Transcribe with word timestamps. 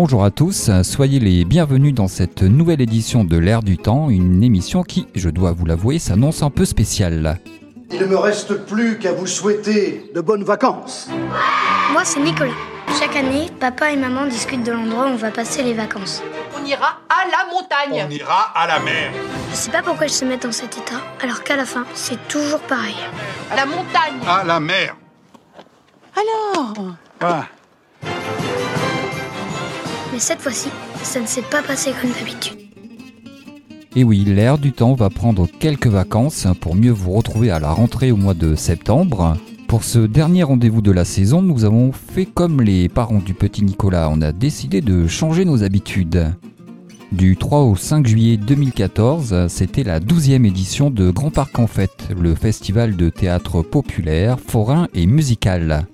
Bonjour 0.00 0.22
à 0.22 0.30
tous, 0.30 0.70
soyez 0.84 1.18
les 1.18 1.44
bienvenus 1.44 1.92
dans 1.92 2.06
cette 2.06 2.42
nouvelle 2.42 2.80
édition 2.80 3.24
de 3.24 3.36
l'Air 3.36 3.64
du 3.64 3.76
Temps, 3.76 4.10
une 4.10 4.44
émission 4.44 4.84
qui, 4.84 5.08
je 5.16 5.28
dois 5.28 5.50
vous 5.50 5.66
l'avouer, 5.66 5.98
s'annonce 5.98 6.44
un 6.44 6.50
peu 6.50 6.64
spéciale. 6.64 7.40
Il 7.90 7.98
ne 8.02 8.06
me 8.06 8.16
reste 8.16 8.64
plus 8.64 9.00
qu'à 9.00 9.12
vous 9.12 9.26
souhaiter 9.26 10.08
de 10.14 10.20
bonnes 10.20 10.44
vacances. 10.44 11.10
Moi, 11.90 12.02
c'est 12.04 12.20
Nicolas. 12.20 12.52
Chaque 13.00 13.16
année, 13.16 13.48
papa 13.58 13.90
et 13.90 13.96
maman 13.96 14.26
discutent 14.26 14.62
de 14.62 14.70
l'endroit 14.70 15.06
où 15.06 15.14
on 15.14 15.16
va 15.16 15.32
passer 15.32 15.64
les 15.64 15.74
vacances. 15.74 16.22
On 16.56 16.64
ira 16.64 17.00
à 17.08 17.26
la 17.26 17.52
montagne. 17.52 18.06
On 18.08 18.10
ira 18.12 18.52
à 18.54 18.68
la 18.68 18.78
mer. 18.78 19.10
Je 19.50 19.56
sais 19.56 19.72
pas 19.72 19.82
pourquoi 19.82 20.06
ils 20.06 20.10
se 20.10 20.24
mettent 20.24 20.44
dans 20.44 20.52
cet 20.52 20.78
état, 20.78 21.02
alors 21.20 21.42
qu'à 21.42 21.56
la 21.56 21.64
fin, 21.64 21.84
c'est 21.94 22.28
toujours 22.28 22.60
pareil. 22.60 22.94
À 23.50 23.56
la 23.56 23.66
montagne. 23.66 24.20
À 24.28 24.44
la 24.44 24.60
mer. 24.60 24.94
Alors? 26.14 26.94
Ah, 27.20 27.46
Mais 30.12 30.18
cette 30.18 30.40
fois-ci, 30.40 30.68
ça 31.02 31.20
ne 31.20 31.26
s'est 31.26 31.42
pas 31.42 31.62
passé 31.62 31.92
comme 32.00 32.10
d'habitude. 32.10 32.56
Et 33.94 34.04
oui, 34.04 34.24
l'air 34.24 34.58
du 34.58 34.72
temps 34.72 34.94
va 34.94 35.10
prendre 35.10 35.46
quelques 35.46 35.86
vacances 35.86 36.46
pour 36.60 36.74
mieux 36.74 36.92
vous 36.92 37.12
retrouver 37.12 37.50
à 37.50 37.58
la 37.58 37.70
rentrée 37.70 38.12
au 38.12 38.16
mois 38.16 38.34
de 38.34 38.54
septembre. 38.54 39.36
Pour 39.66 39.84
ce 39.84 39.98
dernier 39.98 40.44
rendez-vous 40.44 40.80
de 40.80 40.92
la 40.92 41.04
saison, 41.04 41.42
nous 41.42 41.64
avons 41.64 41.92
fait 41.92 42.24
comme 42.24 42.62
les 42.62 42.88
parents 42.88 43.18
du 43.18 43.34
petit 43.34 43.62
Nicolas, 43.62 44.08
on 44.10 44.22
a 44.22 44.32
décidé 44.32 44.80
de 44.80 45.06
changer 45.06 45.44
nos 45.44 45.62
habitudes. 45.62 46.32
Du 47.12 47.36
3 47.36 47.60
au 47.60 47.76
5 47.76 48.06
juillet 48.06 48.36
2014, 48.36 49.48
c'était 49.48 49.82
la 49.82 49.98
12e 49.98 50.46
édition 50.46 50.90
de 50.90 51.10
Grand 51.10 51.30
Parc 51.30 51.58
en 51.58 51.66
Fête, 51.66 52.08
le 52.18 52.34
festival 52.34 52.96
de 52.96 53.10
théâtre 53.10 53.62
populaire, 53.62 54.38
forain 54.38 54.88
et 54.94 55.06
musical. 55.06 55.86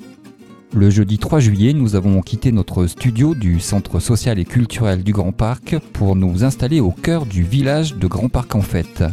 Le 0.77 0.91
jeudi 0.91 1.19
3 1.19 1.39
juillet, 1.39 1.72
nous 1.72 1.94
avons 1.94 2.20
quitté 2.20 2.50
notre 2.50 2.89
studio 2.89 3.36
du 3.36 3.61
Centre 3.61 4.00
social 4.00 4.41
et 4.41 4.44
culturel 4.44 5.05
du 5.05 5.12
Grand 5.12 5.31
Parc 5.31 5.77
pour 5.92 6.16
nous 6.16 6.42
installer 6.42 6.81
au 6.81 6.91
cœur 6.91 7.27
du 7.27 7.44
village 7.44 7.94
de 7.94 8.08
Grand 8.08 8.28
Parc 8.28 8.56
en 8.56 8.61
Fête. 8.61 9.05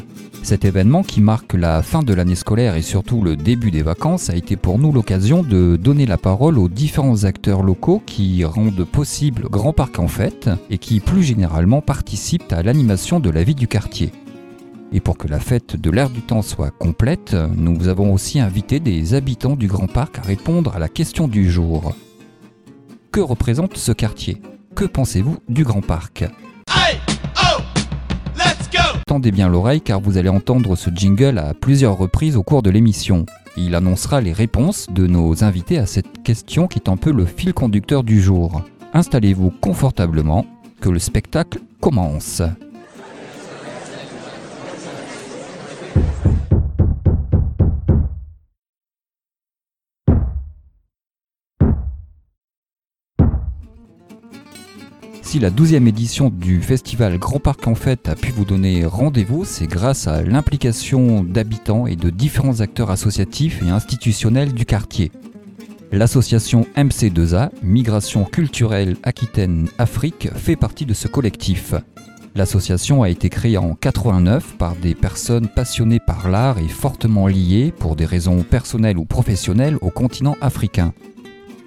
Cet 0.41 0.65
événement 0.65 1.03
qui 1.03 1.21
marque 1.21 1.53
la 1.53 1.83
fin 1.83 2.01
de 2.01 2.15
l'année 2.15 2.33
scolaire 2.33 2.77
et 2.77 2.81
surtout 2.81 3.21
le 3.21 3.35
début 3.35 3.69
des 3.69 3.83
vacances 3.83 4.31
a 4.31 4.35
été 4.35 4.55
pour 4.55 4.79
nous 4.79 4.91
l'occasion 4.91 5.43
de 5.43 5.75
donner 5.75 6.07
la 6.07 6.17
parole 6.17 6.57
aux 6.57 6.67
différents 6.67 7.25
acteurs 7.25 7.61
locaux 7.61 8.01
qui 8.07 8.43
rendent 8.43 8.83
possible 8.83 9.47
Grand 9.47 9.71
Parc 9.71 9.99
en 9.99 10.07
Fête 10.07 10.49
et 10.71 10.79
qui 10.79 10.99
plus 10.99 11.21
généralement 11.21 11.81
participent 11.81 12.51
à 12.51 12.63
l'animation 12.63 13.19
de 13.19 13.29
la 13.29 13.43
vie 13.43 13.55
du 13.55 13.67
quartier. 13.67 14.11
Et 14.91 14.99
pour 14.99 15.17
que 15.17 15.27
la 15.27 15.39
fête 15.39 15.75
de 15.75 15.89
l'air 15.89 16.09
du 16.09 16.21
temps 16.21 16.41
soit 16.41 16.71
complète, 16.71 17.35
nous 17.55 17.87
avons 17.87 18.13
aussi 18.13 18.39
invité 18.39 18.79
des 18.79 19.13
habitants 19.13 19.55
du 19.55 19.67
Grand 19.67 19.87
Parc 19.87 20.19
à 20.19 20.21
répondre 20.21 20.75
à 20.75 20.79
la 20.79 20.89
question 20.89 21.27
du 21.27 21.49
jour. 21.49 21.93
Que 23.11 23.21
représente 23.21 23.77
ce 23.77 23.91
quartier? 23.91 24.41
Que 24.75 24.85
pensez-vous 24.85 25.37
du 25.47 25.63
Grand 25.63 25.81
Parc? 25.81 26.21
Hey, 26.21 26.99
oh. 27.37 27.61
Tendez 29.07 29.31
bien 29.31 29.49
l'oreille 29.49 29.81
car 29.81 29.99
vous 29.99 30.17
allez 30.17 30.29
entendre 30.29 30.77
ce 30.77 30.89
jingle 30.89 31.37
à 31.37 31.53
plusieurs 31.53 31.97
reprises 31.97 32.37
au 32.37 32.43
cours 32.43 32.61
de 32.61 32.69
l'émission. 32.69 33.25
Il 33.57 33.75
annoncera 33.75 34.21
les 34.21 34.31
réponses 34.31 34.87
de 34.89 35.07
nos 35.07 35.43
invités 35.43 35.77
à 35.77 35.85
cette 35.85 36.23
question 36.23 36.67
qui 36.67 36.79
est 36.79 36.89
un 36.89 36.95
peu 36.95 37.11
le 37.11 37.25
fil 37.25 37.53
conducteur 37.53 38.03
du 38.03 38.21
jour. 38.21 38.61
Installez-vous 38.93 39.51
confortablement, 39.59 40.45
que 40.79 40.89
le 40.89 40.99
spectacle 40.99 41.59
commence. 41.81 42.41
Si 55.31 55.39
la 55.39 55.49
12e 55.49 55.87
édition 55.87 56.29
du 56.29 56.61
festival 56.61 57.17
Grand 57.17 57.39
Parc 57.39 57.65
en 57.65 57.73
Fête 57.73 58.09
a 58.09 58.15
pu 58.15 58.31
vous 58.31 58.43
donner 58.43 58.83
rendez-vous, 58.83 59.45
c'est 59.45 59.65
grâce 59.65 60.05
à 60.05 60.21
l'implication 60.21 61.23
d'habitants 61.23 61.87
et 61.87 61.95
de 61.95 62.09
différents 62.09 62.59
acteurs 62.59 62.91
associatifs 62.91 63.63
et 63.63 63.69
institutionnels 63.69 64.51
du 64.51 64.65
quartier. 64.65 65.09
L'association 65.93 66.67
MC2A, 66.75 67.51
Migration 67.63 68.25
culturelle 68.25 68.97
Aquitaine-Afrique, 69.03 70.27
fait 70.35 70.57
partie 70.57 70.85
de 70.85 70.93
ce 70.93 71.07
collectif. 71.07 71.75
L'association 72.35 73.01
a 73.01 73.09
été 73.09 73.29
créée 73.29 73.57
en 73.57 73.73
89 73.73 74.57
par 74.57 74.75
des 74.75 74.95
personnes 74.95 75.47
passionnées 75.47 76.01
par 76.05 76.29
l'art 76.29 76.59
et 76.59 76.67
fortement 76.67 77.27
liées, 77.27 77.73
pour 77.79 77.95
des 77.95 78.05
raisons 78.05 78.43
personnelles 78.43 78.97
ou 78.97 79.05
professionnelles, 79.05 79.77
au 79.79 79.91
continent 79.91 80.35
africain. 80.41 80.93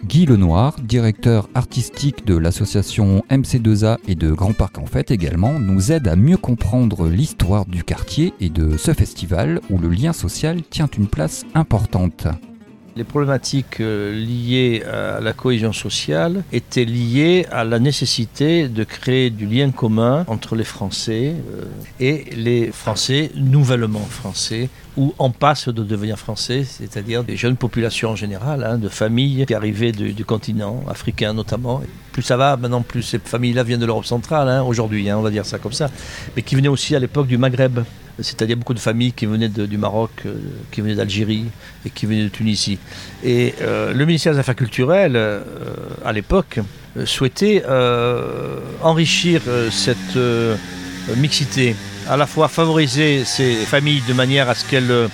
Guy 0.02 0.26
Lenoir, 0.26 0.76
directeur 0.80 1.48
artistique 1.54 2.26
de 2.26 2.36
l'association 2.36 3.22
MC2A 3.30 3.98
et 4.08 4.14
de 4.14 4.32
Grand 4.32 4.52
Parc 4.52 4.78
en 4.78 4.86
Fête 4.86 5.10
également, 5.10 5.58
nous 5.58 5.92
aide 5.92 6.08
à 6.08 6.16
mieux 6.16 6.36
comprendre 6.36 7.08
l'histoire 7.08 7.66
du 7.66 7.84
quartier 7.84 8.34
et 8.40 8.50
de 8.50 8.76
ce 8.76 8.92
festival 8.92 9.60
où 9.70 9.78
le 9.78 9.88
lien 9.88 10.12
social 10.12 10.62
tient 10.62 10.88
une 10.98 11.06
place 11.06 11.44
importante. 11.54 12.26
Les 12.96 13.02
problématiques 13.02 13.80
euh, 13.80 14.14
liées 14.14 14.84
à 14.84 15.20
la 15.20 15.32
cohésion 15.32 15.72
sociale 15.72 16.44
étaient 16.52 16.84
liées 16.84 17.44
à 17.50 17.64
la 17.64 17.80
nécessité 17.80 18.68
de 18.68 18.84
créer 18.84 19.30
du 19.30 19.46
lien 19.46 19.72
commun 19.72 20.24
entre 20.28 20.54
les 20.54 20.62
Français 20.62 21.34
euh, 21.52 21.64
et 21.98 22.26
les 22.36 22.70
Français 22.70 23.32
nouvellement 23.34 23.98
français 23.98 24.68
ou 24.96 25.12
en 25.18 25.30
passe 25.30 25.68
de 25.68 25.82
devenir 25.82 26.16
français, 26.20 26.62
c'est-à-dire 26.62 27.24
des 27.24 27.36
jeunes 27.36 27.56
populations 27.56 28.10
en 28.10 28.16
général, 28.16 28.62
hein, 28.62 28.78
de 28.78 28.88
familles 28.88 29.44
qui 29.44 29.54
arrivaient 29.54 29.90
du, 29.90 30.24
continent 30.24 30.84
africain 30.88 31.32
notamment. 31.32 31.82
Plus 32.12 32.22
ça 32.22 32.36
va, 32.36 32.56
maintenant 32.56 32.82
plus 32.82 33.02
ces 33.02 33.18
familles-là 33.18 33.64
viennent 33.64 33.80
de 33.80 33.86
l'Europe 33.86 34.06
centrale, 34.06 34.48
hein, 34.48 34.62
aujourd'hui, 34.62 35.10
hein, 35.10 35.18
on 35.18 35.22
va 35.22 35.30
dire 35.30 35.44
ça 35.44 35.58
comme 35.58 35.72
ça, 35.72 35.90
mais 36.36 36.42
qui 36.42 36.54
venaient 36.54 36.68
aussi 36.68 36.94
à 36.94 37.00
l'époque 37.00 37.26
du 37.26 37.38
Maghreb. 37.38 37.80
C'est-à-dire 38.20 38.56
beaucoup 38.56 38.74
de 38.74 38.78
familles 38.78 39.12
qui 39.12 39.26
venaient 39.26 39.48
du 39.48 39.78
Maroc, 39.78 40.10
euh, 40.26 40.34
qui 40.70 40.80
venaient 40.80 40.94
d'Algérie 40.94 41.46
et 41.84 41.90
qui 41.90 42.06
venaient 42.06 42.24
de 42.24 42.28
Tunisie. 42.28 42.78
Et 43.24 43.54
euh, 43.60 43.92
le 43.92 44.06
ministère 44.06 44.32
des 44.32 44.38
Affaires 44.38 44.54
culturelles, 44.56 45.16
euh, 45.16 45.40
à 46.04 46.12
l'époque, 46.12 46.60
souhaitait 47.06 47.64
enrichir 48.80 49.40
cette 49.72 50.16
mixité, 51.16 51.74
à 52.08 52.16
la 52.16 52.24
fois 52.24 52.46
favoriser 52.46 53.24
ces 53.24 53.54
familles 53.54 54.02
de 54.06 54.12
manière 54.12 54.48
à 54.48 54.54
ce 54.54 54.64
qu'elles 54.64 55.08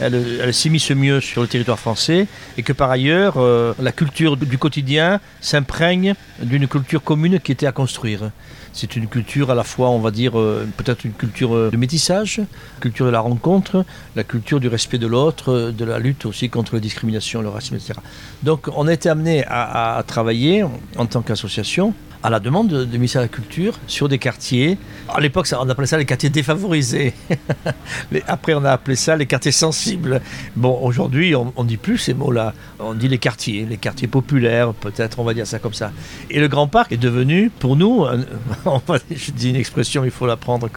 elles, 0.00 0.54
s'immiscent 0.54 0.92
mieux 0.92 1.20
sur 1.20 1.42
le 1.42 1.48
territoire 1.48 1.78
français 1.78 2.26
et 2.56 2.62
que 2.62 2.72
par 2.72 2.90
ailleurs 2.90 3.36
la 3.78 3.92
culture 3.92 4.38
du 4.38 4.56
quotidien 4.56 5.20
s'imprègne 5.42 6.14
d'une 6.40 6.66
culture 6.66 7.02
commune 7.02 7.38
qui 7.38 7.52
était 7.52 7.66
à 7.66 7.72
construire. 7.72 8.30
C'est 8.78 8.94
une 8.94 9.06
culture 9.06 9.50
à 9.50 9.54
la 9.54 9.64
fois, 9.64 9.88
on 9.88 10.00
va 10.00 10.10
dire, 10.10 10.38
euh, 10.38 10.68
peut-être 10.76 11.06
une 11.06 11.14
culture 11.14 11.54
euh, 11.56 11.70
de 11.70 11.78
métissage, 11.78 12.42
culture 12.78 13.06
de 13.06 13.10
la 13.10 13.20
rencontre, 13.20 13.86
la 14.14 14.22
culture 14.22 14.60
du 14.60 14.68
respect 14.68 14.98
de 14.98 15.06
l'autre, 15.06 15.50
euh, 15.50 15.72
de 15.72 15.82
la 15.86 15.98
lutte 15.98 16.26
aussi 16.26 16.50
contre 16.50 16.74
la 16.74 16.80
discrimination, 16.80 17.40
le 17.40 17.48
racisme, 17.48 17.76
etc. 17.76 17.94
Donc 18.42 18.68
on 18.76 18.86
a 18.86 18.92
été 18.92 19.08
amené 19.08 19.44
à- 19.46 19.96
à 19.96 20.02
travailler 20.02 20.62
en 20.98 21.06
tant 21.06 21.22
qu'association 21.22 21.94
à 22.22 22.30
la 22.30 22.40
demande 22.40 22.68
de- 22.68 22.84
du 22.84 22.98
ministère 22.98 23.22
de 23.22 23.26
la 23.26 23.32
Culture 23.32 23.74
sur 23.86 24.08
des 24.08 24.18
quartiers. 24.18 24.78
À 25.08 25.20
l'époque, 25.20 25.48
on 25.58 25.68
appelait 25.68 25.86
ça 25.86 25.96
les 25.98 26.04
quartiers 26.04 26.30
défavorisés. 26.30 27.14
Les- 28.12 28.22
Après, 28.26 28.54
on 28.54 28.64
a 28.64 28.70
appelé 28.72 28.96
ça 28.96 29.16
les 29.16 29.26
quartiers 29.26 29.52
sensibles. 29.52 30.20
Bon, 30.56 30.78
aujourd'hui, 30.82 31.34
on 31.34 31.52
ne 31.58 31.68
dit 31.68 31.76
plus 31.76 31.98
ces 31.98 32.14
mots-là. 32.14 32.54
On 32.80 32.94
dit 32.94 33.08
les 33.08 33.18
quartiers, 33.18 33.64
les 33.68 33.76
quartiers 33.76 34.08
populaires, 34.08 34.72
peut-être, 34.74 35.18
on 35.18 35.24
va 35.24 35.34
dire 35.34 35.46
ça 35.46 35.58
comme 35.58 35.74
ça. 35.74 35.92
Et 36.30 36.40
le 36.40 36.48
Grand 36.48 36.66
Parc 36.68 36.92
est 36.92 36.96
devenu, 36.96 37.50
pour 37.50 37.76
nous, 37.76 38.04
un- 38.04 38.24
je 39.10 39.30
dis 39.32 39.50
une 39.50 39.56
expression, 39.56 40.04
il 40.04 40.10
faut 40.10 40.26
la 40.26 40.36
prendre 40.36 40.68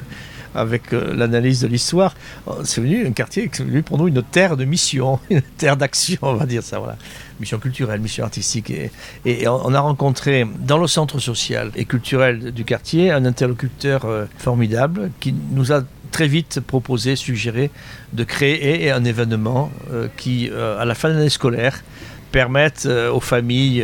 avec 0.56 0.94
euh, 0.94 1.14
l'analyse 1.14 1.62
de 1.62 1.68
l'histoire, 1.68 2.16
euh, 2.48 2.52
c'est 2.64 2.82
venu 2.82 3.06
un 3.06 3.12
quartier, 3.12 3.50
c'est 3.52 3.64
venu 3.64 3.84
pour 3.84 3.98
nous 3.98 4.08
une 4.08 4.24
terre 4.24 4.58
de 4.58 4.66
mission, 4.66 5.20
une 5.30 5.42
terre 5.42 5.78
d'action, 5.78 6.18
on 6.22 6.34
va 6.34 6.46
dire 6.46 6.64
ça, 6.64 6.80
voilà. 6.80 6.98
Mission 7.40 7.60
culturelle, 7.60 8.02
mission 8.02 8.26
artistique. 8.26 8.70
Et, 8.70 8.92
et 9.26 9.48
on 9.48 9.74
a 9.74 9.80
rencontré 9.80 10.46
dans 10.60 10.78
le 10.78 10.88
centre 10.88 11.20
social 11.20 11.72
et 11.76 11.86
culturel 11.86 12.52
du 12.52 12.66
quartier 12.66 13.12
un 13.12 13.24
interlocuteur 13.26 14.06
euh, 14.06 14.26
formidable 14.38 15.12
qui 15.20 15.34
nous 15.52 15.72
a 15.72 15.84
très 16.12 16.28
vite 16.28 16.60
proposé, 16.60 17.16
suggéré 17.16 17.72
de 18.12 18.24
créer 18.24 18.92
un 18.92 19.06
événement 19.06 19.72
euh, 19.92 20.08
qui, 20.18 20.50
à 20.50 20.84
la 20.84 20.96
fin 20.96 21.10
de 21.10 21.14
l'année 21.14 21.30
scolaire, 21.30 21.84
permette 22.32 22.86
aux 22.86 23.20
familles, 23.20 23.84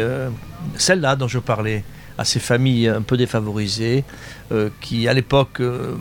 celles-là 0.77 1.15
dont 1.15 1.27
je 1.27 1.39
parlais, 1.39 1.83
à 2.17 2.25
ces 2.25 2.39
familles 2.39 2.88
un 2.88 3.01
peu 3.01 3.17
défavorisées, 3.17 4.03
euh, 4.51 4.69
qui 4.81 5.07
à 5.07 5.13
l'époque, 5.13 5.59
euh, 5.59 5.95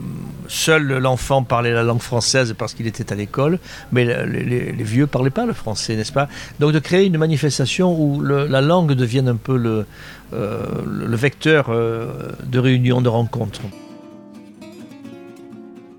seul 0.47 0.97
l'enfant 0.97 1.43
parlait 1.43 1.73
la 1.73 1.83
langue 1.83 2.01
française 2.01 2.55
parce 2.57 2.73
qu'il 2.73 2.87
était 2.87 3.11
à 3.11 3.15
l'école, 3.15 3.59
mais 3.91 4.05
le- 4.05 4.25
les, 4.25 4.71
vieux 4.83 5.01
ne 5.03 5.05
parlaient 5.07 5.29
pas 5.29 5.45
le 5.45 5.53
français, 5.53 5.95
n'est-ce 5.95 6.13
pas? 6.13 6.27
Donc 6.59 6.71
de 6.71 6.79
créer 6.79 7.05
une 7.05 7.17
manifestation 7.17 7.99
où 7.99 8.21
la 8.21 8.61
langue 8.61 8.93
devienne 8.93 9.27
un 9.27 9.35
peu 9.35 9.57
le, 9.57 9.85
euh, 10.33 10.65
le 10.85 11.15
vecteur 11.15 11.69
de 11.69 12.59
réunion, 12.59 13.01
de 13.01 13.09
rencontre. 13.09 13.61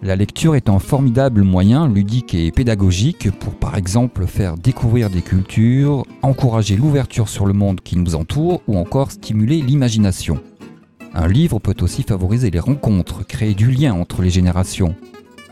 La 0.06 0.14
lecture 0.14 0.55
est 0.55 0.69
un 0.69 0.79
formidable 0.79 1.43
moyen 1.43 1.88
ludique 1.88 2.32
et 2.32 2.53
pédagogique 2.53 3.29
pour 3.41 3.56
par 3.56 3.76
exemple 3.76 4.25
faire 4.29 4.56
découvrir 4.56 5.11
des 5.11 5.20
cultures, 5.20 6.05
encourager 6.23 6.76
l'ouverture 6.76 7.29
sur 7.29 7.44
le 7.44 7.53
monde 7.53 7.81
qui 7.81 7.99
nous 7.99 8.14
entoure 8.14 8.62
ou 8.69 8.79
encore 8.79 9.11
stimuler 9.11 9.61
l'imagination. 9.61 10.38
Un 11.12 11.26
livre 11.26 11.58
peut 11.58 11.75
aussi 11.81 12.05
favoriser 12.05 12.53
les 12.53 12.61
rencontres, 12.61 13.26
créer 13.26 13.55
du 13.55 13.73
lien 13.73 13.94
entre 13.94 14.23
les 14.23 14.31
générations. 14.31 14.94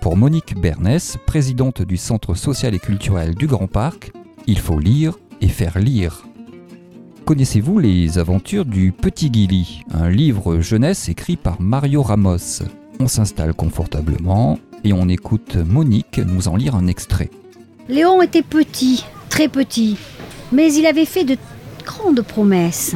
Pour 0.01 0.17
Monique 0.17 0.55
Bernès, 0.57 1.17
présidente 1.27 1.83
du 1.83 1.97
Centre 1.97 2.37
social 2.37 2.77
et 2.77 2.79
culturel 2.79 3.35
du 3.35 3.49
Grand 3.49 3.67
Parc, 3.67 4.13
il 4.47 4.61
faut 4.61 4.79
lire 4.79 5.19
et 5.41 5.49
faire 5.49 5.81
lire. 5.81 6.29
Connaissez-vous 7.25 7.81
les 7.81 8.21
aventures 8.21 8.67
du 8.67 8.93
Petit 8.93 9.31
Guili, 9.31 9.83
un 9.91 10.09
livre 10.09 10.61
jeunesse 10.61 11.09
écrit 11.09 11.37
par 11.37 11.61
Mario 11.61 12.03
Ramos? 12.03 12.63
On 13.01 13.09
s'installe 13.09 13.55
confortablement 13.55 14.59
et 14.85 14.93
on 14.93 15.09
écoute 15.09 15.57
Monique 15.57 16.19
nous 16.19 16.49
en 16.49 16.57
lire 16.57 16.75
un 16.77 16.87
extrait. 16.87 17.31
Léon 17.89 18.23
était 18.23 18.43
petit, 18.43 19.05
très 19.29 19.49
petit, 19.49 19.99
mais 20.53 20.73
il 20.73 20.87
avait 20.87 21.05
fait 21.05 21.25
de 21.25 21.37
grandes 21.85 22.23
promesses. 22.23 22.95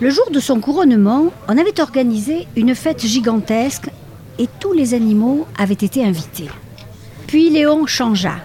Le 0.00 0.10
jour 0.10 0.30
de 0.30 0.38
son 0.38 0.60
couronnement, 0.60 1.32
on 1.48 1.58
avait 1.58 1.80
organisé 1.80 2.46
une 2.56 2.74
fête 2.74 3.04
gigantesque 3.04 3.90
et 4.38 4.48
tous 4.60 4.72
les 4.72 4.94
animaux 4.94 5.46
avaient 5.58 5.74
été 5.74 6.04
invités. 6.04 6.48
Puis 7.26 7.50
Léon 7.50 7.86
changea. 7.86 8.36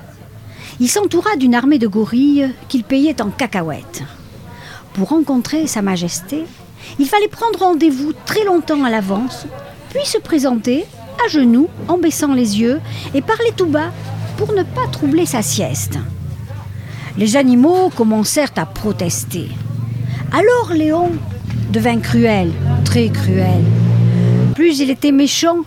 Il 0.79 0.89
s'entoura 0.89 1.35
d'une 1.35 1.53
armée 1.53 1.77
de 1.77 1.87
gorilles 1.87 2.51
qu'il 2.67 2.83
payait 2.83 3.21
en 3.21 3.29
cacahuètes. 3.29 4.03
Pour 4.93 5.09
rencontrer 5.09 5.67
Sa 5.67 5.81
Majesté, 5.81 6.45
il 6.99 7.07
fallait 7.07 7.27
prendre 7.27 7.59
rendez-vous 7.59 8.13
très 8.25 8.43
longtemps 8.43 8.83
à 8.83 8.89
l'avance, 8.89 9.45
puis 9.93 10.05
se 10.05 10.17
présenter 10.17 10.85
à 11.23 11.29
genoux 11.29 11.69
en 11.87 11.99
baissant 11.99 12.33
les 12.33 12.59
yeux 12.59 12.81
et 13.13 13.21
parler 13.21 13.51
tout 13.55 13.67
bas 13.67 13.91
pour 14.37 14.51
ne 14.53 14.63
pas 14.63 14.87
troubler 14.91 15.27
sa 15.27 15.43
sieste. 15.43 15.99
Les 17.17 17.35
animaux 17.35 17.89
commencèrent 17.95 18.53
à 18.55 18.65
protester. 18.65 19.49
Alors 20.31 20.73
Léon 20.73 21.11
devint 21.71 21.99
cruel, 21.99 22.51
très 22.85 23.09
cruel. 23.09 23.63
Plus 24.55 24.79
il 24.79 24.89
était 24.89 25.11
méchant, 25.11 25.57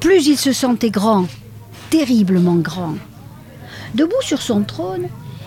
plus 0.00 0.26
il 0.26 0.36
se 0.36 0.52
sentait 0.52 0.90
grand, 0.90 1.26
terriblement 1.90 2.56
grand. 2.56 2.96
Debout 3.94 4.22
sur 4.22 4.42
son 4.42 4.62
trône, 4.62 5.06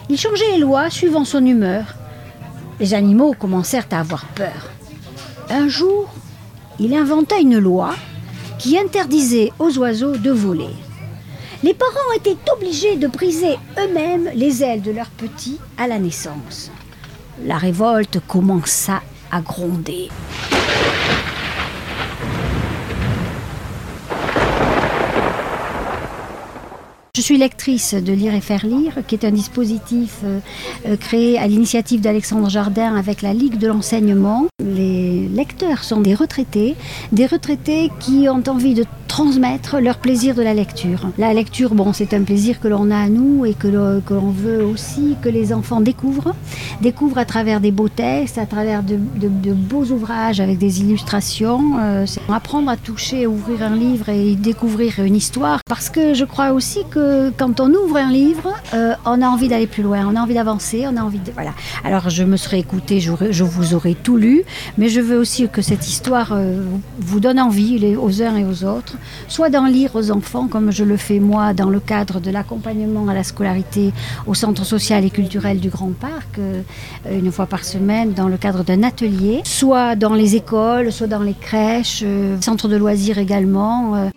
il 0.09 0.17
changeait 0.17 0.51
les 0.53 0.59
lois 0.59 0.89
suivant 0.89 1.25
son 1.25 1.45
humeur. 1.45 1.83
Les 2.79 2.93
animaux 2.93 3.35
commencèrent 3.37 3.87
à 3.91 3.99
avoir 3.99 4.25
peur. 4.27 4.71
Un 5.49 5.67
jour, 5.67 6.09
il 6.79 6.93
inventa 6.93 7.37
une 7.37 7.59
loi 7.59 7.95
qui 8.63 8.79
interdisait 8.79 9.51
aux 9.59 9.77
oiseaux 9.77 10.15
de 10.15 10.31
voler. 10.31 10.73
Les 11.63 11.73
parents 11.73 12.13
étaient 12.15 12.37
obligés 12.49 12.95
de 12.95 13.07
briser 13.07 13.57
eux-mêmes 13.77 14.29
les 14.35 14.63
ailes 14.63 14.81
de 14.81 14.91
leurs 14.91 15.09
petits 15.09 15.59
à 15.77 15.85
la 15.85 15.99
naissance. 15.99 16.71
La 17.43 17.57
révolte 17.57 18.19
commença 18.25 19.01
à 19.33 19.41
gronder. 19.41 20.07
Je 27.15 27.21
suis 27.21 27.37
lectrice 27.37 27.93
de 27.93 28.11
Lire 28.11 28.33
et 28.33 28.41
faire 28.41 28.65
lire, 28.65 28.93
qui 29.05 29.13
est 29.13 29.23
un 29.23 29.29
dispositif 29.29 30.21
euh, 30.23 30.39
euh, 30.87 30.97
créé 30.97 31.37
à 31.37 31.45
l'initiative 31.45 32.01
d'Alexandre 32.01 32.49
Jardin 32.49 32.95
avec 32.95 33.21
la 33.21 33.35
Ligue 33.35 33.59
de 33.59 33.67
l'enseignement. 33.67 34.47
Les 34.59 35.27
lecteurs 35.27 35.83
sont 35.83 36.01
des 36.01 36.15
retraités, 36.15 36.75
des 37.11 37.27
retraités 37.27 37.91
qui 37.99 38.27
ont 38.29 38.41
envie 38.49 38.73
de 38.73 38.83
transmettre 39.13 39.79
leur 39.79 39.99
plaisir 39.99 40.33
de 40.33 40.41
la 40.41 40.55
lecture. 40.55 41.07
La 41.19 41.35
lecture, 41.35 41.75
bon, 41.75 41.93
c'est 41.93 42.15
un 42.15 42.23
plaisir 42.23 42.59
que 42.59 42.67
l'on 42.67 42.89
a 42.89 42.97
à 42.97 43.09
nous 43.09 43.45
et 43.45 43.53
que 43.53 43.67
l'on 43.67 44.31
veut 44.31 44.65
aussi 44.65 45.15
que 45.21 45.29
les 45.29 45.53
enfants 45.53 45.81
découvrent, 45.81 46.33
découvrent 46.81 47.19
à 47.19 47.25
travers 47.25 47.59
des 47.59 47.69
beaux 47.69 47.89
textes, 47.89 48.39
à 48.39 48.47
travers 48.47 48.81
de, 48.81 48.97
beaux 49.53 49.85
ouvrages 49.85 50.39
avec 50.39 50.57
des 50.57 50.81
illustrations. 50.81 51.77
Euh, 51.79 52.07
apprendre 52.27 52.71
à 52.71 52.75
toucher, 52.75 53.27
ouvrir 53.27 53.61
un 53.61 53.75
livre 53.75 54.09
et 54.09 54.33
découvrir 54.33 54.97
une 54.97 55.15
histoire. 55.15 55.59
Parce 55.69 55.91
que 55.91 56.15
je 56.15 56.25
crois 56.25 56.53
aussi 56.53 56.79
que 56.89 57.02
quand 57.37 57.59
on 57.59 57.69
ouvre 57.73 57.97
un 57.97 58.11
livre, 58.11 58.53
euh, 58.73 58.93
on 59.05 59.21
a 59.21 59.27
envie 59.27 59.47
d'aller 59.47 59.67
plus 59.67 59.83
loin, 59.83 60.05
on 60.11 60.15
a 60.15 60.21
envie 60.21 60.33
d'avancer, 60.33 60.85
on 60.87 60.95
a 60.97 61.01
envie 61.01 61.19
de 61.19 61.31
voilà. 61.31 61.51
Alors 61.83 62.09
je 62.09 62.23
me 62.23 62.37
serai 62.37 62.59
écoutée, 62.59 62.99
je 62.99 63.43
vous 63.43 63.73
aurais 63.73 63.93
tout 63.95 64.17
lu, 64.17 64.43
mais 64.77 64.89
je 64.89 65.01
veux 65.01 65.17
aussi 65.17 65.47
que 65.49 65.61
cette 65.61 65.87
histoire 65.87 66.29
euh, 66.33 66.61
vous 66.99 67.19
donne 67.19 67.39
envie 67.39 67.77
les- 67.79 67.95
aux 67.95 68.21
uns 68.21 68.35
et 68.37 68.45
aux 68.45 68.63
autres, 68.63 68.95
soit 69.27 69.49
d'en 69.49 69.65
lire 69.65 69.91
aux 69.95 70.11
enfants, 70.11 70.47
comme 70.47 70.71
je 70.71 70.83
le 70.83 70.97
fais 70.97 71.19
moi 71.19 71.53
dans 71.53 71.69
le 71.69 71.79
cadre 71.79 72.19
de 72.19 72.31
l'accompagnement 72.31 73.07
à 73.07 73.13
la 73.13 73.23
scolarité 73.23 73.91
au 74.25 74.33
Centre 74.33 74.65
social 74.65 75.03
et 75.05 75.09
culturel 75.09 75.59
du 75.59 75.69
Grand 75.69 75.91
Parc, 75.93 76.39
euh, 76.39 76.61
une 77.11 77.31
fois 77.31 77.45
par 77.45 77.63
semaine, 77.63 78.13
dans 78.13 78.27
le 78.27 78.37
cadre 78.37 78.63
d'un 78.63 78.83
atelier, 78.83 79.41
soit 79.43 79.95
dans 79.95 80.13
les 80.13 80.35
écoles, 80.35 80.91
soit 80.91 81.07
dans 81.07 81.21
les 81.23 81.35
crèches, 81.35 82.03
centres 82.41 82.67
de 82.67 82.75
loisirs 82.77 83.17
également. 83.17 84.09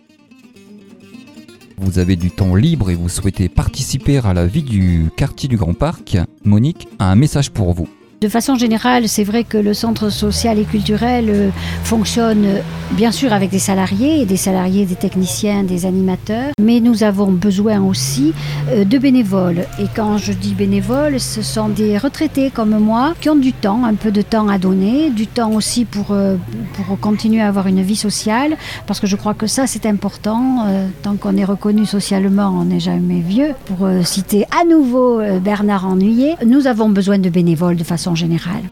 Vous 1.79 1.99
avez 1.99 2.17
du 2.17 2.31
temps 2.31 2.55
libre 2.55 2.91
et 2.91 2.95
vous 2.95 3.09
souhaitez 3.09 3.49
participer 3.49 4.19
à 4.19 4.33
la 4.33 4.47
vie 4.47 4.63
du 4.63 5.11
quartier 5.17 5.49
du 5.49 5.57
Grand 5.57 5.75
Parc, 5.75 6.17
Monique 6.45 6.89
a 6.99 7.11
un 7.11 7.17
message 7.17 7.51
pour 7.51 7.75
vous. 7.75 7.89
De 8.23 8.29
façon 8.31 8.55
générale, 8.55 9.11
c'est 9.11 9.25
vrai 9.25 9.45
que 9.45 9.59
le 9.59 9.75
centre 9.75 10.09
social 10.09 10.59
et 10.59 10.65
culturel 10.65 11.27
euh, 11.29 11.51
fonctionne 11.85 12.47
euh, 12.47 12.61
bien 12.93 13.13
sûr 13.13 13.35
avec 13.35 13.51
des 13.51 13.59
salariés, 13.59 14.25
des 14.25 14.39
salariés, 14.39 14.87
des 14.87 14.95
techniciens, 14.95 15.65
des 15.65 15.85
animateurs, 15.85 16.53
mais 16.59 16.81
nous 16.81 17.03
avons 17.03 17.31
besoin 17.31 17.83
aussi 17.83 18.33
euh, 18.71 18.87
de 18.87 18.97
bénévoles. 18.97 19.67
Et 19.79 19.85
quand 19.95 20.17
je 20.17 20.33
dis 20.33 20.55
bénévoles, 20.55 21.21
ce 21.21 21.43
sont 21.43 21.69
des 21.69 21.99
retraités 21.99 22.49
comme 22.49 22.79
moi 22.79 23.13
qui 23.21 23.29
ont 23.29 23.37
du 23.37 23.53
temps, 23.53 23.85
un 23.85 23.93
peu 23.93 24.11
de 24.11 24.23
temps 24.23 24.49
à 24.49 24.57
donner, 24.57 25.11
du 25.11 25.27
temps 25.27 25.53
aussi 25.53 25.85
pour, 25.85 26.07
pour 26.07 26.99
continuer 26.99 27.43
à 27.43 27.49
avoir 27.49 27.67
une 27.67 27.83
vie 27.83 27.97
sociale, 27.97 28.57
parce 28.87 28.99
que 28.99 29.07
je 29.07 29.17
crois 29.17 29.35
que 29.35 29.47
ça 29.47 29.67
c'est 29.67 29.85
important. 29.85 30.67
Tant 31.03 31.17
qu'on 31.17 31.37
est 31.37 31.45
reconnu 31.45 31.85
socialement, 31.85 32.49
on 32.49 32.65
n'est 32.65 32.81
jamais 32.81 33.21
vieux. 33.21 33.53
Pour 33.67 33.87
citer 34.05 34.47
à 34.59 34.65
nouveau 34.65 35.21
Bernard 35.43 35.87
Ennuyé, 35.87 36.37
nous 36.47 36.67
avons 36.67 36.89
besoin 36.89 37.19
de 37.19 37.29
bénévoles 37.29 37.77
de 37.77 37.85
façon 37.85 38.06
générale. 38.15 38.71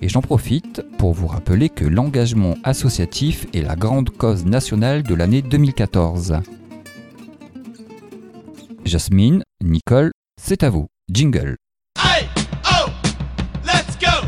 Et 0.00 0.08
j'en 0.08 0.20
profite 0.20 0.82
pour 0.98 1.12
vous 1.12 1.28
rappeler 1.28 1.68
que 1.68 1.84
l'engagement 1.84 2.56
associatif 2.64 3.46
est 3.54 3.62
la 3.62 3.76
grande 3.76 4.10
cause 4.10 4.46
nationale 4.46 5.04
de 5.04 5.14
l'année 5.14 5.42
2014. 5.42 6.40
Jasmine, 8.84 9.44
Nicole, 9.62 10.10
c'est 10.40 10.64
à 10.64 10.70
vous. 10.70 10.88
Jingle. 11.08 11.54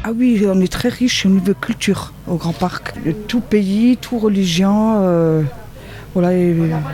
Ah 0.06 0.11
oui, 0.14 0.44
on 0.46 0.61
est 0.61 0.70
très 0.70 0.90
riche 0.90 1.25
au 1.25 1.30
niveau 1.30 1.54
culture 1.54 2.12
au 2.28 2.34
Grand 2.37 2.52
Parc. 2.52 2.94
Tout 3.26 3.40
pays, 3.40 3.96
tout 3.99 4.18
religion. 4.18 4.99
euh, 5.02 5.42
Voilà, 6.12 6.30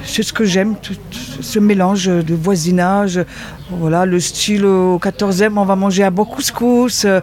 c'est 0.05 0.23
ce 0.23 0.33
que 0.33 0.45
j'aime, 0.45 0.77
tout 0.81 0.95
ce 1.11 1.59
mélange 1.59 2.07
de 2.07 2.35
voisinage. 2.35 3.21
Voilà, 3.71 4.07
le 4.07 4.21
style 4.21 4.65
au 4.65 4.99
14e, 4.99 5.59
on 5.59 5.65
va 5.65 5.75
manger 5.75 6.05
un 6.05 6.13
bon 6.13 6.25
couscous. 6.25 7.05
euh, 7.05 7.21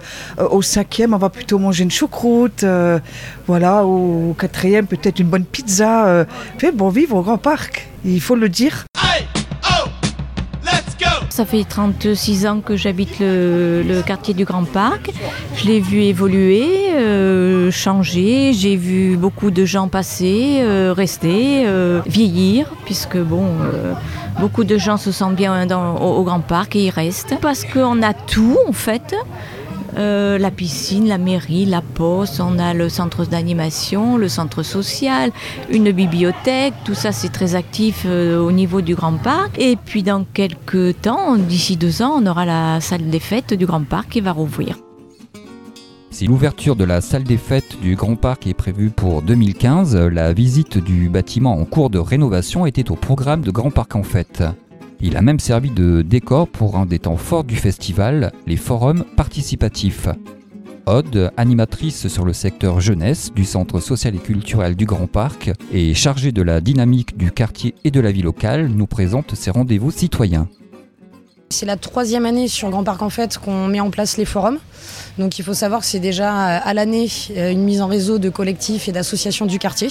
Au 0.51 0.61
5e, 0.61 1.13
on 1.13 1.17
va 1.17 1.29
plutôt 1.29 1.57
manger 1.57 1.83
une 1.85 1.91
choucroute. 1.91 2.65
euh, 2.65 2.99
Voilà, 3.47 3.85
au 3.85 4.35
4e, 4.37 4.87
peut-être 4.87 5.19
une 5.19 5.27
bonne 5.29 5.45
pizza. 5.45 6.25
Fait 6.57 6.73
bon 6.73 6.89
vivre 6.89 7.15
au 7.15 7.21
Grand 7.21 7.37
Parc, 7.37 7.87
il 8.03 8.19
faut 8.19 8.35
le 8.35 8.49
dire. 8.49 8.83
Ça 11.37 11.45
fait 11.45 11.65
36 11.65 12.47
ans 12.47 12.61
que 12.61 12.75
j'habite 12.75 13.19
le, 13.19 14.01
quartier 14.01 14.33
du 14.33 14.43
Grand 14.43 14.63
Parc. 14.63 15.11
Je 15.55 15.67
l'ai 15.67 15.79
vu 15.79 16.01
évoluer, 16.01 16.89
euh, 16.95 17.69
changer. 17.69 18.53
J'ai 18.53 18.75
vu 18.75 19.17
beaucoup 19.17 19.51
de 19.51 19.63
gens 19.63 19.87
passer, 19.87 20.61
euh, 20.61 20.95
rester, 20.97 21.67
euh, 21.67 22.01
vieillir, 22.07 22.73
puisque 22.85 23.19
bon, 23.19 23.49
beaucoup 24.39 24.63
de 24.63 24.79
gens 24.79 24.97
se 24.97 25.11
sentent 25.11 25.35
bien 25.35 25.67
dans- 25.67 25.97
au, 25.97 26.17
au 26.17 26.23
Grand 26.23 26.39
Parc 26.39 26.75
et 26.75 26.85
y 26.85 26.89
restent. 26.89 27.35
Parce 27.39 27.65
qu'on 27.65 28.01
a 28.01 28.15
tout 28.15 28.57
en 28.67 28.71
fait. 28.71 29.13
Euh, 29.97 30.37
la 30.37 30.51
piscine, 30.51 31.07
la 31.07 31.17
mairie, 31.17 31.65
la 31.65 31.81
poste, 31.81 32.39
on 32.39 32.59
a 32.59 32.73
le 32.73 32.87
centre 32.87 33.25
d'animation, 33.25 34.17
le 34.17 34.29
centre 34.29 34.61
social, 34.61 35.31
une 35.71 35.91
bibliothèque, 35.91 36.73
tout 36.85 36.93
ça 36.93 37.11
c'est 37.11 37.29
très 37.29 37.55
actif 37.55 38.03
euh, 38.05 38.39
au 38.39 38.51
niveau 38.51 38.81
du 38.81 38.93
Grand 38.93 39.17
Parc. 39.17 39.57
Et 39.57 39.75
puis 39.75 40.03
dans 40.03 40.23
quelques 40.23 41.01
temps, 41.01 41.35
d'ici 41.35 41.77
deux 41.77 42.03
ans, 42.03 42.21
on 42.21 42.27
aura 42.27 42.45
la 42.45 42.79
salle 42.79 43.09
des 43.09 43.19
fêtes 43.19 43.55
du 43.55 43.65
Grand 43.65 43.83
Parc 43.83 44.09
qui 44.09 44.21
va 44.21 44.31
rouvrir. 44.31 44.77
Si 46.11 46.27
l'ouverture 46.27 46.75
de 46.75 46.83
la 46.83 47.01
salle 47.01 47.23
des 47.23 47.37
fêtes 47.37 47.79
du 47.81 47.95
Grand 47.95 48.15
Parc 48.15 48.47
est 48.47 48.53
prévue 48.53 48.89
pour 48.89 49.21
2015, 49.21 49.95
la 49.95 50.33
visite 50.33 50.77
du 50.77 51.09
bâtiment 51.09 51.53
en 51.59 51.65
cours 51.65 51.89
de 51.89 51.99
rénovation 51.99 52.65
était 52.65 52.91
au 52.91 52.95
programme 52.95 53.41
de 53.41 53.51
Grand 53.51 53.71
Parc 53.71 53.95
en 53.95 54.03
fête. 54.03 54.43
Il 54.99 55.15
a 55.15 55.21
même 55.21 55.39
servi 55.39 55.69
de 55.69 56.01
décor 56.01 56.47
pour 56.47 56.75
un 56.75 56.87
des 56.87 56.99
temps 56.99 57.17
forts 57.17 57.43
du 57.43 57.55
festival, 57.55 58.31
les 58.47 58.57
forums 58.57 59.03
participatifs. 59.15 60.07
Aude, 60.87 61.31
animatrice 61.37 62.07
sur 62.07 62.25
le 62.25 62.33
secteur 62.33 62.79
jeunesse 62.79 63.31
du 63.33 63.45
Centre 63.45 63.79
social 63.79 64.15
et 64.15 64.19
culturel 64.19 64.75
du 64.75 64.85
Grand 64.85 65.07
Parc 65.07 65.51
et 65.71 65.93
chargée 65.93 66.31
de 66.31 66.41
la 66.41 66.61
dynamique 66.61 67.17
du 67.17 67.31
quartier 67.31 67.75
et 67.83 67.91
de 67.91 67.99
la 67.99 68.11
vie 68.11 68.21
locale, 68.21 68.69
nous 68.69 68.87
présente 68.87 69.35
ses 69.35 69.51
rendez-vous 69.51 69.91
citoyens. 69.91 70.47
C'est 71.49 71.65
la 71.65 71.77
troisième 71.77 72.25
année 72.25 72.49
sur 72.49 72.69
Grand 72.69 72.83
Parc 72.83 73.01
en 73.01 73.09
fait 73.09 73.37
qu'on 73.37 73.67
met 73.67 73.79
en 73.79 73.89
place 73.89 74.17
les 74.17 74.25
forums. 74.25 74.59
Donc 75.17 75.39
il 75.39 75.45
faut 75.45 75.53
savoir 75.53 75.79
que 75.79 75.85
c'est 75.87 75.99
déjà 75.99 76.29
euh, 76.29 76.59
à 76.61 76.73
l'année 76.73 77.09
euh, 77.37 77.51
une 77.51 77.63
mise 77.63 77.81
en 77.81 77.87
réseau 77.87 78.17
de 78.17 78.29
collectifs 78.29 78.89
et 78.89 78.91
d'associations 78.91 79.45
du 79.45 79.57
quartier. 79.57 79.87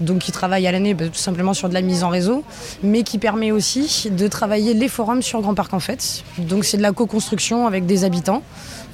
Donc 0.00 0.20
qui 0.20 0.30
travaillent 0.30 0.68
à 0.68 0.72
l'année 0.72 0.94
bah, 0.94 1.08
tout 1.08 1.14
simplement 1.18 1.52
sur 1.52 1.68
de 1.68 1.74
la 1.74 1.82
mise 1.82 2.04
en 2.04 2.10
réseau, 2.10 2.44
mais 2.84 3.02
qui 3.02 3.18
permet 3.18 3.50
aussi 3.50 4.08
de 4.10 4.28
travailler 4.28 4.72
les 4.72 4.88
forums 4.88 5.20
sur 5.20 5.40
Grand 5.40 5.54
Parc 5.54 5.74
en 5.74 5.80
fait. 5.80 6.22
Donc 6.38 6.64
c'est 6.64 6.76
de 6.76 6.82
la 6.82 6.92
co-construction 6.92 7.66
avec 7.66 7.86
des 7.86 8.04
habitants. 8.04 8.42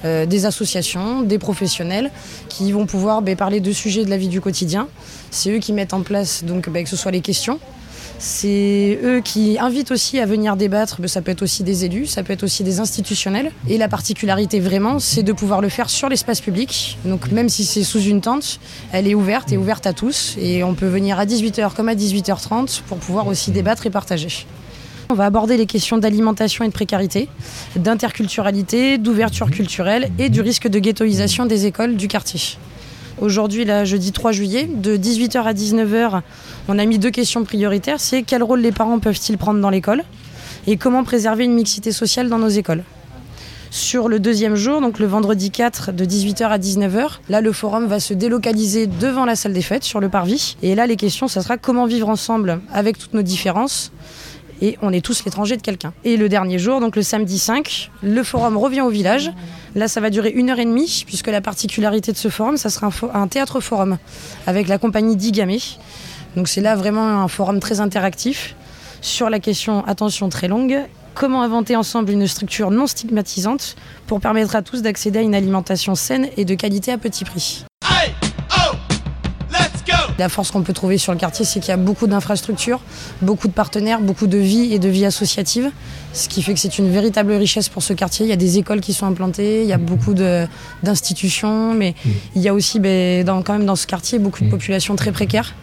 euh, 0.05 0.25
des 0.25 0.45
associations, 0.45 1.21
des 1.21 1.37
professionnels 1.37 2.11
qui 2.49 2.71
vont 2.71 2.85
pouvoir 2.85 3.21
bah, 3.21 3.35
parler 3.35 3.59
de 3.59 3.71
sujets 3.71 4.03
de 4.03 4.09
la 4.09 4.17
vie 4.17 4.27
du 4.27 4.41
quotidien. 4.41 4.87
C'est 5.29 5.51
eux 5.51 5.59
qui 5.59 5.73
mettent 5.73 5.93
en 5.93 6.01
place 6.01 6.43
donc 6.43 6.69
bah, 6.69 6.81
que 6.83 6.89
ce 6.89 6.95
soit 6.95 7.11
les 7.11 7.21
questions, 7.21 7.59
c'est 8.21 8.99
eux 9.03 9.19
qui 9.19 9.57
invitent 9.59 9.89
aussi 9.89 10.19
à 10.19 10.27
venir 10.27 10.55
débattre. 10.55 10.97
Ça 11.07 11.23
peut 11.23 11.31
être 11.31 11.41
aussi 11.41 11.63
des 11.63 11.85
élus, 11.85 12.05
ça 12.05 12.21
peut 12.21 12.33
être 12.33 12.43
aussi 12.43 12.63
des 12.63 12.79
institutionnels. 12.79 13.51
Et 13.67 13.79
la 13.79 13.87
particularité 13.87 14.59
vraiment, 14.59 14.99
c'est 14.99 15.23
de 15.23 15.33
pouvoir 15.33 15.59
le 15.59 15.69
faire 15.69 15.89
sur 15.89 16.07
l'espace 16.07 16.39
public. 16.39 16.99
Donc 17.03 17.31
même 17.31 17.49
si 17.49 17.65
c'est 17.65 17.83
sous 17.83 17.99
une 17.99 18.21
tente, 18.21 18.59
elle 18.91 19.07
est 19.07 19.15
ouverte 19.15 19.51
et 19.51 19.57
ouverte 19.57 19.87
à 19.87 19.93
tous. 19.93 20.35
Et 20.39 20.63
on 20.63 20.75
peut 20.75 20.87
venir 20.87 21.17
à 21.17 21.25
18h 21.25 21.73
comme 21.73 21.89
à 21.89 21.95
18h30 21.95 22.83
pour 22.83 22.99
pouvoir 22.99 23.25
aussi 23.25 23.49
débattre 23.49 23.87
et 23.87 23.89
partager. 23.89 24.45
On 25.09 25.15
va 25.15 25.25
aborder 25.25 25.57
les 25.57 25.65
questions 25.65 25.97
d'alimentation 25.97 26.63
et 26.63 26.67
de 26.67 26.73
précarité, 26.73 27.27
d'interculturalité, 27.75 28.99
d'ouverture 28.99 29.49
culturelle 29.49 30.11
et 30.19 30.29
du 30.29 30.41
risque 30.41 30.67
de 30.67 30.77
ghettoisation 30.77 31.47
des 31.47 31.65
écoles 31.65 31.97
du 31.97 32.07
quartier. 32.07 32.39
Aujourd'hui, 33.21 33.67
jeudi 33.83 34.11
3 34.11 34.31
juillet, 34.31 34.67
de 34.67 34.97
18h 34.97 35.43
à 35.43 35.53
19h, 35.53 36.21
on 36.67 36.79
a 36.79 36.85
mis 36.85 36.97
deux 36.97 37.11
questions 37.11 37.43
prioritaires. 37.43 37.99
C'est 37.99 38.23
quel 38.23 38.41
rôle 38.41 38.61
les 38.61 38.71
parents 38.71 38.97
peuvent-ils 38.97 39.37
prendre 39.37 39.61
dans 39.61 39.69
l'école 39.69 40.03
et 40.65 40.75
comment 40.75 41.03
préserver 41.03 41.45
une 41.45 41.53
mixité 41.53 41.91
sociale 41.91 42.29
dans 42.29 42.39
nos 42.39 42.49
écoles? 42.49 42.83
Sur 43.69 44.09
le 44.09 44.19
deuxième 44.19 44.55
jour, 44.55 44.81
donc 44.81 44.97
le 44.97 45.05
vendredi 45.05 45.51
4 45.51 45.91
de 45.91 46.03
18h 46.03 46.45
à 46.45 46.57
19h, 46.57 47.19
là 47.29 47.41
le 47.41 47.51
forum 47.51 47.85
va 47.85 47.99
se 47.99 48.15
délocaliser 48.15 48.87
devant 48.87 49.25
la 49.25 49.35
salle 49.35 49.53
des 49.53 49.61
fêtes 49.61 49.83
sur 49.83 49.99
le 49.99 50.09
parvis. 50.09 50.57
Et 50.63 50.73
là 50.73 50.87
les 50.87 50.95
questions, 50.95 51.27
ça 51.27 51.43
sera 51.43 51.57
comment 51.57 51.85
vivre 51.85 52.09
ensemble 52.09 52.59
avec 52.73 52.97
toutes 52.97 53.13
nos 53.13 53.21
différences. 53.21 53.91
Et 54.61 54.77
on 54.81 54.93
est 54.93 55.03
tous 55.03 55.25
l'étranger 55.25 55.57
de 55.57 55.61
quelqu'un. 55.61 55.93
Et 56.03 56.17
le 56.17 56.29
dernier 56.29 56.59
jour, 56.59 56.79
donc 56.79 56.95
le 56.95 57.01
samedi 57.01 57.39
5, 57.39 57.91
le 58.03 58.23
forum 58.23 58.57
revient 58.57 58.81
au 58.81 58.89
village. 58.89 59.31
Là, 59.75 59.87
ça 59.87 60.01
va 60.01 60.09
durer 60.09 60.29
une 60.29 60.49
heure 60.49 60.59
et 60.59 60.65
demie, 60.65 61.03
puisque 61.05 61.27
la 61.27 61.41
particularité 61.41 62.11
de 62.11 62.17
ce 62.17 62.29
forum, 62.29 62.57
ça 62.57 62.69
sera 62.69 62.89
un, 63.13 63.27
théâtre 63.27 63.59
forum 63.59 63.97
avec 64.45 64.67
la 64.67 64.77
compagnie 64.77 65.15
Digamé. 65.15 65.59
Donc 66.35 66.47
c'est 66.47 66.61
là 66.61 66.75
vraiment 66.75 67.23
un 67.23 67.27
forum 67.27 67.59
très 67.59 67.79
interactif 67.79 68.55
sur 69.01 69.29
la 69.29 69.39
question, 69.39 69.83
attention 69.85 70.29
très 70.29 70.47
longue, 70.47 70.79
comment 71.15 71.41
inventer 71.41 71.75
ensemble 71.75 72.11
une 72.11 72.27
structure 72.27 72.69
non 72.69 72.85
stigmatisante 72.85 73.75
pour 74.05 74.21
permettre 74.21 74.55
à 74.55 74.61
tous 74.61 74.81
d'accéder 74.83 75.19
à 75.19 75.21
une 75.23 75.35
alimentation 75.35 75.95
saine 75.95 76.27
et 76.37 76.45
de 76.45 76.53
qualité 76.53 76.91
à 76.91 76.97
petit 76.97 77.25
prix. 77.25 77.65
La 80.21 80.29
force 80.29 80.51
qu'on 80.51 80.61
peut 80.61 80.71
trouver 80.73 80.99
sur 80.99 81.11
le 81.13 81.17
quartier, 81.17 81.45
c'est 81.45 81.59
qu'il 81.59 81.69
y 81.69 81.73
a 81.73 81.77
beaucoup 81.77 82.05
d'infrastructures, 82.05 82.79
beaucoup 83.23 83.47
de 83.47 83.53
partenaires, 83.53 84.01
beaucoup 84.01 84.27
de 84.27 84.37
vie 84.37 84.71
et 84.71 84.77
de 84.77 84.87
vie 84.87 85.03
associative, 85.03 85.71
ce 86.13 86.29
qui 86.29 86.43
fait 86.43 86.53
que 86.53 86.59
c'est 86.59 86.77
une 86.77 86.91
véritable 86.91 87.33
richesse 87.33 87.69
pour 87.69 87.81
ce 87.81 87.93
quartier. 87.93 88.27
Il 88.27 88.29
y 88.29 88.33
a 88.33 88.35
des 88.47 88.59
écoles 88.59 88.81
qui 88.81 88.93
sont 88.93 89.07
implantées, 89.07 89.63
il 89.63 89.67
y 89.67 89.73
a 89.73 89.79
beaucoup 89.79 90.13
de- 90.13 90.45
d'institutions, 90.83 91.73
mais 91.73 91.95
il 92.35 92.41
y 92.43 92.47
a 92.49 92.53
aussi 92.53 92.79
ben, 92.79 93.23
dans, 93.23 93.41
quand 93.41 93.53
même 93.53 93.65
dans 93.65 93.75
ce 93.75 93.87
quartier 93.87 94.19
beaucoup 94.19 94.43
de 94.43 94.49
populations 94.49 94.95
très 94.95 95.11
précaires. 95.11 95.55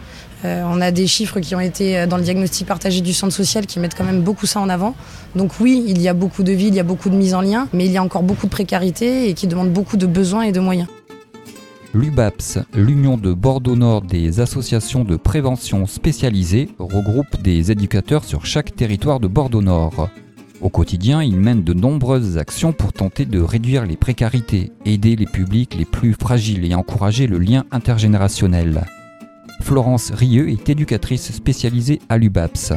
Euh, 0.43 0.63
on 0.69 0.81
a 0.81 0.91
des 0.91 1.07
chiffres 1.07 1.39
qui 1.39 1.55
ont 1.55 1.59
été 1.61 1.97
euh, 1.97 2.05
dans 2.07 2.17
le 2.17 2.23
diagnostic 2.23 2.67
partagé 2.67 2.99
du 3.01 3.13
centre 3.13 3.33
social 3.33 3.65
qui 3.65 3.79
mettent 3.79 3.95
quand 3.97 4.05
même 4.05 4.21
beaucoup 4.21 4.45
ça 4.45 4.59
en 4.59 4.67
avant. 4.69 4.93
Donc 5.35 5.51
oui, 5.61 5.83
il 5.87 6.01
y 6.01 6.09
a 6.09 6.13
beaucoup 6.13 6.43
de 6.43 6.51
villes, 6.51 6.73
il 6.73 6.75
y 6.75 6.79
a 6.81 6.83
beaucoup 6.83 7.09
de 7.09 7.15
mise 7.15 7.33
en 7.33 7.41
lien, 7.41 7.69
mais 7.71 7.85
il 7.85 7.91
y 7.91 7.97
a 7.97 8.03
encore 8.03 8.23
beaucoup 8.23 8.45
de 8.47 8.51
précarité 8.51 9.29
et 9.29 9.33
qui 9.33 9.47
demandent 9.47 9.71
beaucoup 9.71 9.95
de 9.97 10.05
besoins 10.05 10.43
et 10.43 10.51
de 10.51 10.59
moyens. 10.59 10.87
L'UBAPS, 11.95 12.59
l'Union 12.75 13.17
de 13.17 13.33
Bordeaux-Nord 13.33 14.03
des 14.03 14.41
associations 14.41 15.03
de 15.03 15.15
prévention 15.15 15.87
spécialisées, 15.87 16.69
regroupe 16.77 17.41
des 17.41 17.71
éducateurs 17.71 18.25
sur 18.25 18.45
chaque 18.45 18.75
territoire 18.75 19.19
de 19.19 19.27
Bordeaux-Nord. 19.27 20.11
Au 20.61 20.69
quotidien, 20.69 21.23
ils 21.23 21.39
mènent 21.39 21.63
de 21.63 21.73
nombreuses 21.73 22.37
actions 22.37 22.73
pour 22.73 22.93
tenter 22.93 23.25
de 23.25 23.41
réduire 23.41 23.87
les 23.87 23.97
précarités, 23.97 24.71
aider 24.85 25.15
les 25.15 25.25
publics 25.25 25.73
les 25.73 25.85
plus 25.85 26.13
fragiles 26.13 26.63
et 26.63 26.75
encourager 26.75 27.25
le 27.25 27.39
lien 27.39 27.65
intergénérationnel. 27.71 28.85
Florence 29.61 30.11
Rieux 30.11 30.49
est 30.49 30.69
éducatrice 30.69 31.31
spécialisée 31.31 31.99
à 32.07 32.19
l'UBAPS. 32.19 32.73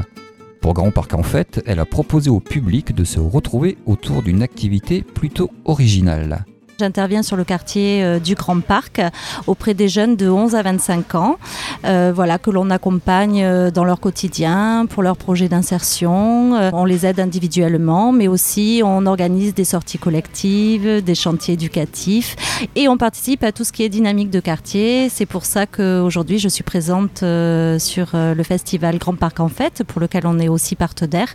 Pour 0.63 0.73
Grand 0.73 0.91
Parc 0.91 1.13
en 1.13 1.23
Fête, 1.23 1.63
elle 1.67 1.81
a 1.81 1.85
proposé 1.85 2.31
au 2.31 2.41
public 2.41 2.95
de 2.95 3.05
se 3.05 3.21
retrouver 3.21 3.77
autour 3.85 4.23
d'une 4.23 4.43
activité 4.43 5.03
plutôt 5.03 5.51
originale. 5.67 6.47
J'interviens 6.79 7.23
sur 7.23 7.37
le 7.37 7.45
quartier 7.45 8.03
euh, 8.03 8.19
du 8.19 8.35
Grand 8.35 8.61
Parc 8.61 9.01
auprès 9.47 9.75
des 9.75 9.89
jeunes 9.89 10.17
de 10.17 10.29
11 10.29 10.55
à 10.55 10.63
25 10.63 11.15
ans, 11.15 11.37
euh, 11.85 12.13
voilà, 12.15 12.39
que 12.39 12.51
l'on 12.51 12.71
accompagne 12.71 13.45
euh, 13.45 13.71
dans 13.71 13.85
leur 13.85 14.01
quotidien, 14.01 14.87
pour 14.89 15.03
leurs 15.03 15.17
projets 15.17 15.49
d'insertion. 15.49 16.53
On 16.73 16.85
les 16.85 17.05
aide 17.05 17.21
individuellement, 17.21 18.13
mais 18.13 18.27
aussi 18.27 18.81
on 18.85 19.07
organise 19.07 19.55
des 19.55 19.65
sorties 19.65 19.99
collectives, 19.99 21.03
des 21.03 21.15
chantiers 21.15 21.55
éducatifs 21.55 22.37
et 22.75 22.89
on 22.89 22.97
participe 22.97 23.45
à 23.45 23.53
tout 23.53 23.65
ce 23.65 23.73
qui 23.73 23.83
est 23.83 23.89
dynamique 23.89 24.31
de 24.31 24.41
quartier. 24.41 25.09
C'est 25.09 25.27
pour 25.27 25.45
ça 25.45 25.67
qu'aujourd'hui 25.67 26.39
je 26.39 26.49
suis 26.49 26.65
présente 26.65 27.19
sur 27.19 28.11
le 28.15 28.43
festival 28.43 28.99
Grand 28.99 29.15
Parc 29.15 29.41
en 29.41 29.49
Fête, 29.49 29.83
pour 29.85 30.01
lequel 30.01 30.27
on 30.27 30.39
est 30.39 30.49
aussi 30.49 30.75
partenaire. 30.75 31.29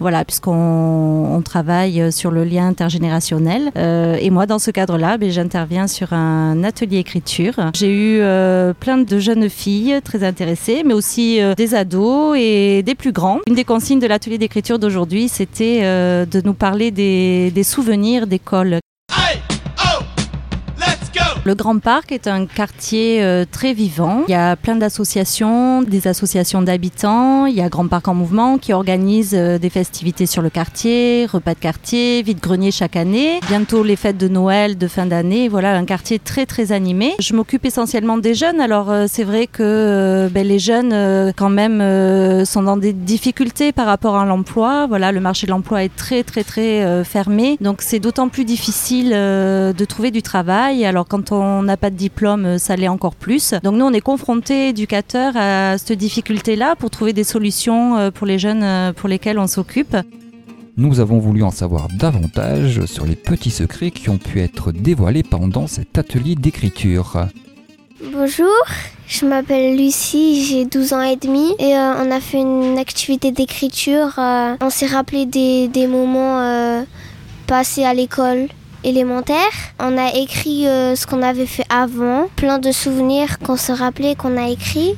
Voilà, 0.00 0.24
puisqu'on 0.24 0.52
on 1.34 1.42
travaille 1.42 2.10
sur 2.12 2.30
le 2.30 2.44
lien 2.44 2.68
intergénérationnel. 2.68 3.70
Et 3.76 4.30
moi, 4.30 4.46
dans 4.46 4.58
ce 4.58 4.70
cadre-là, 4.78 5.18
j'interviens 5.20 5.88
sur 5.88 6.12
un 6.12 6.62
atelier 6.62 6.98
écriture. 6.98 7.54
J'ai 7.74 7.92
eu 7.92 8.20
euh, 8.20 8.72
plein 8.78 8.96
de 8.96 9.18
jeunes 9.18 9.50
filles 9.50 9.98
très 10.04 10.22
intéressées, 10.22 10.82
mais 10.84 10.94
aussi 10.94 11.42
euh, 11.42 11.54
des 11.56 11.74
ados 11.74 12.36
et 12.38 12.84
des 12.84 12.94
plus 12.94 13.10
grands. 13.10 13.40
Une 13.48 13.56
des 13.56 13.64
consignes 13.64 13.98
de 13.98 14.06
l'atelier 14.06 14.38
d'écriture 14.38 14.78
d'aujourd'hui, 14.78 15.26
c'était 15.26 15.80
euh, 15.82 16.26
de 16.26 16.40
nous 16.44 16.54
parler 16.54 16.92
des 16.92 17.64
souvenirs 17.64 18.28
d'école. 18.28 18.78
Le 21.48 21.54
Grand 21.54 21.78
Parc 21.78 22.12
est 22.12 22.26
un 22.26 22.44
quartier 22.44 23.24
euh, 23.24 23.46
très 23.50 23.72
vivant. 23.72 24.24
Il 24.28 24.32
y 24.32 24.34
a 24.34 24.54
plein 24.54 24.76
d'associations, 24.76 25.80
des 25.80 26.06
associations 26.06 26.60
d'habitants. 26.60 27.46
Il 27.46 27.54
y 27.54 27.62
a 27.62 27.70
Grand 27.70 27.88
Parc 27.88 28.06
en 28.06 28.12
mouvement 28.12 28.58
qui 28.58 28.74
organise 28.74 29.32
euh, 29.34 29.56
des 29.56 29.70
festivités 29.70 30.26
sur 30.26 30.42
le 30.42 30.50
quartier, 30.50 31.24
repas 31.24 31.54
de 31.54 31.58
quartier, 31.58 32.20
vide-grenier 32.20 32.70
chaque 32.70 32.96
année. 32.96 33.40
Bientôt 33.48 33.82
les 33.82 33.96
fêtes 33.96 34.18
de 34.18 34.28
Noël, 34.28 34.76
de 34.76 34.86
fin 34.88 35.06
d'année. 35.06 35.48
Voilà, 35.48 35.74
un 35.74 35.86
quartier 35.86 36.18
très 36.18 36.44
très 36.44 36.70
animé. 36.70 37.14
Je 37.18 37.32
m'occupe 37.32 37.64
essentiellement 37.64 38.18
des 38.18 38.34
jeunes. 38.34 38.60
Alors 38.60 38.90
euh, 38.90 39.06
c'est 39.08 39.24
vrai 39.24 39.46
que 39.46 40.28
ben, 40.30 40.46
les 40.46 40.58
jeunes 40.58 41.32
quand 41.34 41.48
même 41.48 42.44
sont 42.44 42.62
dans 42.62 42.76
des 42.76 42.92
difficultés 42.92 43.72
par 43.72 43.86
rapport 43.86 44.16
à 44.16 44.26
l'emploi. 44.26 44.86
Voilà, 44.86 45.12
le 45.12 45.20
marché 45.20 45.46
de 45.46 45.52
l'emploi 45.52 45.82
est 45.82 45.96
très 45.96 46.24
très 46.24 46.44
très 46.44 47.04
fermé. 47.04 47.56
Donc 47.62 47.80
c'est 47.80 48.00
d'autant 48.00 48.28
plus 48.28 48.44
difficile 48.44 49.12
de 49.12 49.84
trouver 49.86 50.10
du 50.10 50.20
travail. 50.20 50.84
Alors 50.84 51.06
quand 51.08 51.32
n'a 51.42 51.76
pas 51.76 51.90
de 51.90 51.96
diplôme, 51.96 52.58
ça 52.58 52.76
l'est 52.76 52.88
encore 52.88 53.14
plus. 53.14 53.54
Donc 53.62 53.74
nous, 53.74 53.84
on 53.84 53.92
est 53.92 54.00
confrontés, 54.00 54.68
éducateurs, 54.68 55.36
à 55.36 55.78
cette 55.78 55.98
difficulté-là 55.98 56.76
pour 56.76 56.90
trouver 56.90 57.12
des 57.12 57.24
solutions 57.24 57.96
euh, 57.96 58.10
pour 58.10 58.26
les 58.26 58.38
jeunes 58.38 58.62
euh, 58.62 58.92
pour 58.92 59.08
lesquels 59.08 59.38
on 59.38 59.46
s'occupe. 59.46 59.96
Nous 60.76 61.00
avons 61.00 61.18
voulu 61.18 61.42
en 61.42 61.50
savoir 61.50 61.88
davantage 61.98 62.84
sur 62.86 63.04
les 63.04 63.16
petits 63.16 63.50
secrets 63.50 63.90
qui 63.90 64.10
ont 64.10 64.18
pu 64.18 64.40
être 64.40 64.70
dévoilés 64.70 65.24
pendant 65.24 65.66
cet 65.66 65.98
atelier 65.98 66.36
d'écriture. 66.36 67.26
Bonjour, 68.12 68.46
je 69.08 69.26
m'appelle 69.26 69.76
Lucie, 69.76 70.44
j'ai 70.44 70.64
12 70.66 70.92
ans 70.92 71.02
et 71.02 71.16
demi 71.16 71.52
et 71.58 71.74
euh, 71.76 71.94
on 72.04 72.10
a 72.12 72.20
fait 72.20 72.40
une 72.40 72.78
activité 72.78 73.32
d'écriture. 73.32 74.14
on 74.18 74.70
s'est 74.70 74.86
rappelé 74.86 75.26
des, 75.26 75.86
moments 75.88 76.84
passés 77.48 77.84
à 77.84 77.92
l'école 77.92 78.46
élémentaire. 78.84 79.52
On 79.78 79.96
a 79.98 80.14
écrit 80.14 80.66
euh, 80.66 80.94
ce 80.94 81.06
qu'on 81.06 81.22
avait 81.22 81.46
fait 81.46 81.66
avant, 81.68 82.28
plein 82.36 82.58
de 82.58 82.72
souvenirs 82.72 83.38
qu'on 83.38 83.56
se 83.56 83.72
rappelait 83.72 84.14
qu'on 84.14 84.36
a 84.36 84.48
écrit. 84.48 84.96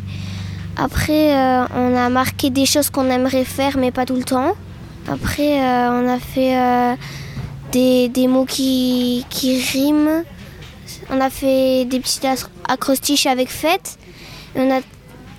Après, 0.77 1.35
euh, 1.37 1.65
on 1.75 1.97
a 1.97 2.09
marqué 2.09 2.51
des 2.51 2.67
choses 2.67 2.91
qu'on 2.91 3.11
aimerait 3.11 3.45
faire, 3.45 3.77
mais 3.79 3.91
pas 3.91 4.07
tout 4.07 4.17
le 4.17 4.25
temps. 4.25 4.55
Après, 5.09 5.63
euh, 5.63 5.91
on 5.91 6.09
a 6.09 6.19
fait 6.19 6.99
des, 7.73 8.29
mots 8.29 8.45
qui, 8.45 9.27
qui, 9.29 9.61
riment. 9.61 10.25
On 11.11 11.21
a 11.21 11.31
fait 11.31 11.85
des 11.85 12.01
petits 12.01 12.21
acrostiches 12.69 13.27
avec 13.27 13.49
fête. 13.49 13.99
On 14.55 14.71
a 14.71 14.81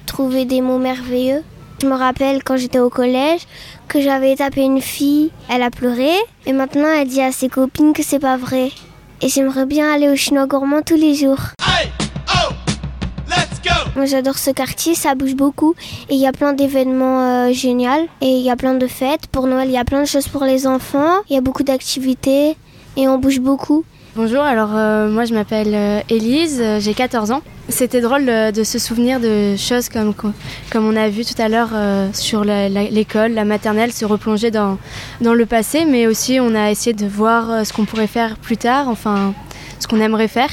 trouvé 0.05 0.45
des 0.45 0.61
mots 0.61 0.79
merveilleux. 0.79 1.43
Je 1.81 1.87
me 1.87 1.95
rappelle 1.95 2.43
quand 2.43 2.57
j'étais 2.57 2.79
au 2.79 2.89
collège 2.89 3.41
que 3.91 3.99
j'avais 3.99 4.37
tapé 4.37 4.61
une 4.61 4.79
fille, 4.79 5.31
elle 5.49 5.61
a 5.61 5.69
pleuré 5.69 6.13
et 6.45 6.53
maintenant 6.53 6.87
elle 6.87 7.09
dit 7.09 7.19
à 7.21 7.33
ses 7.33 7.49
copines 7.49 7.91
que 7.91 8.03
c'est 8.03 8.19
pas 8.19 8.37
vrai. 8.37 8.71
Et 9.21 9.27
j'aimerais 9.27 9.65
bien 9.65 9.91
aller 9.93 10.07
au 10.07 10.15
chinois 10.15 10.47
gourmand 10.47 10.81
tous 10.81 10.95
les 10.95 11.13
jours. 11.13 11.39
Oh, 11.59 12.53
Moi 13.97 14.05
j'adore 14.05 14.37
ce 14.37 14.51
quartier, 14.51 14.95
ça 14.95 15.13
bouge 15.13 15.35
beaucoup 15.35 15.75
et 16.09 16.15
il 16.15 16.21
y 16.21 16.25
a 16.25 16.31
plein 16.31 16.53
d'événements 16.53 17.47
euh, 17.47 17.51
géniaux 17.51 18.07
et 18.21 18.27
il 18.27 18.41
y 18.41 18.49
a 18.49 18.55
plein 18.55 18.75
de 18.75 18.87
fêtes. 18.87 19.27
Pour 19.27 19.47
Noël, 19.47 19.67
il 19.67 19.73
y 19.73 19.77
a 19.77 19.83
plein 19.83 20.03
de 20.03 20.07
choses 20.07 20.29
pour 20.29 20.45
les 20.45 20.67
enfants, 20.67 21.17
il 21.29 21.35
y 21.35 21.37
a 21.37 21.41
beaucoup 21.41 21.63
d'activités 21.63 22.55
et 22.95 23.09
on 23.09 23.17
bouge 23.17 23.41
beaucoup. 23.41 23.83
Bonjour, 24.13 24.41
alors 24.41 24.71
euh, 24.75 25.09
moi 25.09 25.23
je 25.23 25.33
m'appelle 25.33 25.73
euh, 25.73 26.01
Élise, 26.09 26.59
euh, 26.59 26.81
j'ai 26.81 26.93
14 26.93 27.31
ans. 27.31 27.41
C'était 27.69 28.01
drôle 28.01 28.25
de, 28.25 28.63
se 28.65 28.77
souvenir 28.77 29.21
de 29.21 29.55
choses 29.55 29.87
comme, 29.87 30.13
on 30.75 30.95
a 30.97 31.07
vu 31.07 31.23
tout 31.23 31.41
à 31.41 31.47
l'heure 31.47 31.69
sur 32.13 32.43
l'école, 32.43 33.31
la, 33.31 33.45
maternelle, 33.45 33.93
se 33.93 34.03
replonger 34.03 34.51
dans, 34.51 34.77
dans 35.21 35.33
le 35.33 35.45
passé, 35.45 35.85
mais 35.85 36.07
aussi 36.07 36.39
on 36.41 36.53
a 36.53 36.69
essayé 36.69 36.93
de 36.93 37.05
voir 37.05 37.65
ce 37.65 37.71
qu'on 37.71 37.85
pourrait 37.85 38.07
faire 38.07 38.35
plus 38.35 38.57
tard, 38.57 38.89
enfin 38.89 39.33
ce 39.79 39.87
qu'on 39.87 40.01
aimerait 40.01 40.27
faire. 40.27 40.49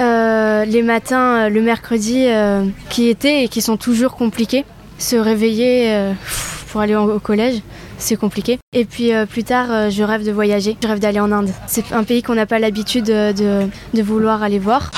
les 0.00 0.82
matins, 0.82 1.48
le 1.48 1.62
mercredi, 1.62 2.26
qui 2.90 3.08
étaient 3.08 3.44
et 3.44 3.48
qui 3.48 3.62
sont 3.62 3.76
toujours 3.76 4.16
compliqués, 4.16 4.64
se 4.98 5.14
réveiller 5.14 6.12
pour 6.72 6.80
aller 6.80 6.96
au 6.96 7.20
collège 7.20 7.62
c'est 7.98 8.16
compliqué. 8.16 8.58
Et 8.72 8.84
puis 8.84 9.12
euh, 9.12 9.26
plus 9.26 9.44
tard, 9.44 9.66
euh, 9.70 9.90
je 9.90 10.02
rêve 10.02 10.24
de 10.24 10.32
voyager, 10.32 10.76
je 10.82 10.88
rêve 10.88 11.00
d'aller 11.00 11.20
en 11.20 11.30
Inde. 11.32 11.50
C'est 11.66 11.92
un 11.92 12.04
pays 12.04 12.22
qu'on 12.22 12.34
n'a 12.34 12.46
pas 12.46 12.58
l'habitude 12.58 13.04
de, 13.04 13.32
de, 13.32 14.02
vouloir 14.02 14.42
aller 14.42 14.58
voir. 14.58 14.90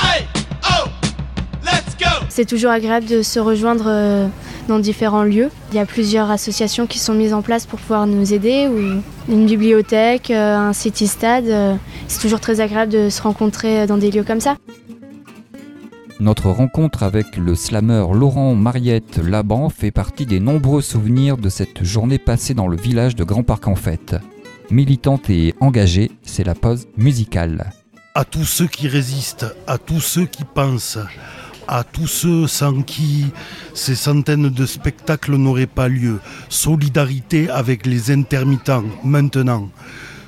Oh, 0.65 0.89
c'est 2.29 2.45
toujours 2.45 2.71
agréable 2.71 3.07
de 3.07 3.23
se 3.23 3.41
rejoindre 3.41 3.87
euh, 3.89 4.27
dans 4.69 4.79
différents 4.79 5.25
lieux. 5.25 5.51
Il 5.73 5.77
y 5.77 5.81
a 5.81 5.87
plusieurs 5.87 6.31
associations 6.31 6.87
qui 6.87 6.99
sont 6.99 7.15
mises 7.15 7.35
en 7.35 7.43
place 7.43 7.67
pour 7.67 7.81
pouvoir 7.81 8.07
nous 8.07 8.33
aider, 8.33 8.69
ou 8.69 9.03
une 9.33 9.47
bibliothèque, 9.47 10.31
un 10.31 10.73
city-stade. 10.73 11.79
C'est 12.07 12.21
toujours 12.21 12.41
très 12.41 12.61
agréable 12.61 12.93
de 12.93 13.09
se 13.09 13.21
rencontrer 13.21 13.87
dans 13.87 13.97
des 13.97 14.11
lieux 14.11 14.23
comme 14.23 14.41
ça. 14.41 14.57
Notre 16.21 16.51
rencontre 16.51 17.03
avec 17.03 17.39
le 17.39 17.55
slammer 17.55 18.05
Laurent 18.13 18.55
Mariette 18.55 19.17
Laban 19.17 19.71
fait 19.71 19.91
partie 19.91 20.27
des 20.27 20.39
nombreux 20.39 20.83
souvenirs 20.83 21.39
de 21.39 21.49
cette 21.49 21.83
journée 21.83 22.19
passée 22.19 22.53
dans 22.53 22.69
le 22.69 22.77
village 22.77 23.17
de 23.17 23.25
Grand 23.25 23.43
Parc 23.43 23.67
en 23.69 23.75
Fête. 23.75 24.17
Militante 24.71 25.31
et 25.31 25.55
engagée, 25.61 26.11
c'est 26.23 26.45
la 26.45 26.55
pause 26.55 26.89
musicale. 26.99 27.73
À 28.15 28.27
tous 28.27 28.45
ceux 28.45 28.67
qui 28.67 28.87
résistent, 28.87 29.47
à 29.67 29.79
tous 29.79 30.01
ceux 30.01 30.27
qui 30.27 30.45
pensent, 30.45 30.99
à 31.67 31.85
tous 31.85 32.07
ceux 32.07 32.47
sans 32.47 32.83
qui 32.83 33.25
ces 33.73 33.95
centaines 33.95 34.51
de 34.51 34.67
spectacles 34.67 35.37
n'auraient 35.37 35.67
pas 35.67 35.89
lieu. 35.89 36.21
Solidarité 36.51 37.49
avec 37.49 37.87
les 37.87 38.11
intermittents 38.11 38.85
maintenant. 39.03 39.71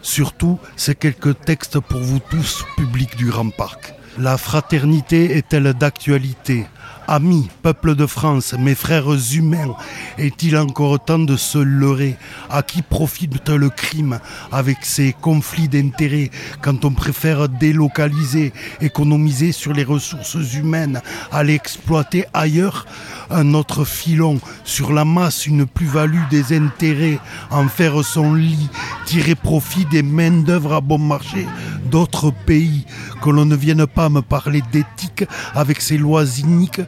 Surtout, 0.01 0.59
ces 0.75 0.95
quelques 0.95 1.39
textes 1.41 1.81
pour 1.81 2.01
vous 2.01 2.21
tous, 2.31 2.65
public 2.79 3.15
du 3.19 3.27
Grand 3.27 3.51
Parc. 3.51 3.95
La 4.19 4.37
fraternité 4.37 5.39
est-elle 5.39 5.73
d'actualité? 5.73 6.67
Amis, 7.09 7.49
peuple 7.63 7.95
de 7.95 8.05
France, 8.07 8.55
mes 8.59 8.75
frères 8.75 9.09
humains, 9.35 9.75
est-il 10.19 10.57
encore 10.57 11.03
temps 11.03 11.19
de 11.19 11.37
se 11.37 11.57
leurrer? 11.57 12.17
À 12.51 12.63
qui 12.63 12.83
profite 12.83 13.49
le 13.49 13.71
crime 13.71 14.21
avec 14.53 14.79
ses 14.83 15.15
conflits 15.19 15.69
d'intérêts 15.69 16.31
quand 16.61 16.85
on 16.85 16.93
préfère 16.93 17.49
délocaliser, 17.49 18.53
économiser 18.83 19.51
sur 19.51 19.73
les 19.73 19.83
ressources 19.83 20.37
humaines, 20.55 21.01
aller 21.33 21.55
exploiter 21.55 22.27
ailleurs? 22.35 22.87
Un 23.31 23.55
autre 23.55 23.85
filon 23.87 24.39
sur 24.65 24.93
la 24.93 25.07
masse, 25.07 25.47
une 25.47 25.67
plus-value 25.67 26.29
des 26.31 26.55
intérêts, 26.55 27.19
en 27.51 27.67
faire 27.67 28.05
son 28.05 28.35
lit, 28.35 28.69
tirer 29.07 29.35
profit 29.35 29.87
des 29.87 30.03
main-d'œuvre 30.03 30.75
à 30.75 30.81
bon 30.83 30.99
marché 30.99 31.47
d'autres 31.91 32.31
pays, 32.31 32.87
que 33.23 33.31
l'on 33.31 33.45
ne 33.45 33.55
vienne 33.55 33.87
pas 33.87 34.09
me 34.09 34.21
parler 34.21 34.63
d'éthique 34.73 35.25
avec 35.55 35.81
ses 35.81 35.97
lois 35.97 36.25
iniques 36.39 36.81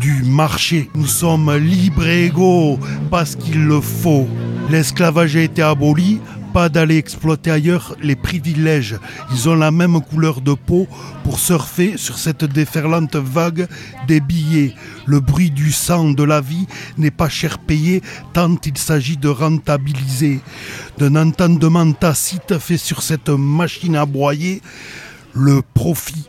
du 0.00 0.22
marché. 0.22 0.88
Nous 0.94 1.06
sommes 1.08 1.52
libres 1.56 2.06
et 2.06 2.26
égaux 2.26 2.78
parce 3.10 3.34
qu'il 3.34 3.64
le 3.64 3.80
faut. 3.80 4.28
L'esclavage 4.70 5.36
a 5.36 5.40
été 5.40 5.62
aboli, 5.62 6.20
pas 6.52 6.68
d'aller 6.68 6.96
exploiter 6.96 7.50
ailleurs 7.50 7.96
les 8.00 8.14
privilèges. 8.14 8.96
Ils 9.32 9.48
ont 9.48 9.56
la 9.56 9.72
même 9.72 10.00
couleur 10.00 10.40
de 10.40 10.54
peau 10.54 10.86
pour 11.24 11.40
surfer 11.40 11.96
sur 11.96 12.18
cette 12.18 12.44
déferlante 12.44 13.16
vague 13.16 13.66
des 14.06 14.20
billets. 14.20 14.74
Le 15.06 15.18
bruit 15.18 15.50
du 15.50 15.72
sang 15.72 16.10
de 16.10 16.22
la 16.22 16.40
vie 16.40 16.68
n'est 16.98 17.10
pas 17.10 17.28
cher 17.28 17.58
payé 17.58 18.00
tant 18.32 18.54
il 18.64 18.78
s'agit 18.78 19.16
de 19.16 19.28
rentabiliser. 19.28 20.38
D'un 20.98 21.16
entendement 21.16 21.90
tacite 21.92 22.58
fait 22.58 22.78
sur 22.78 23.02
cette 23.02 23.30
machine 23.30 23.96
à 23.96 24.06
broyer 24.06 24.62
le 25.34 25.62
profit. 25.74 26.28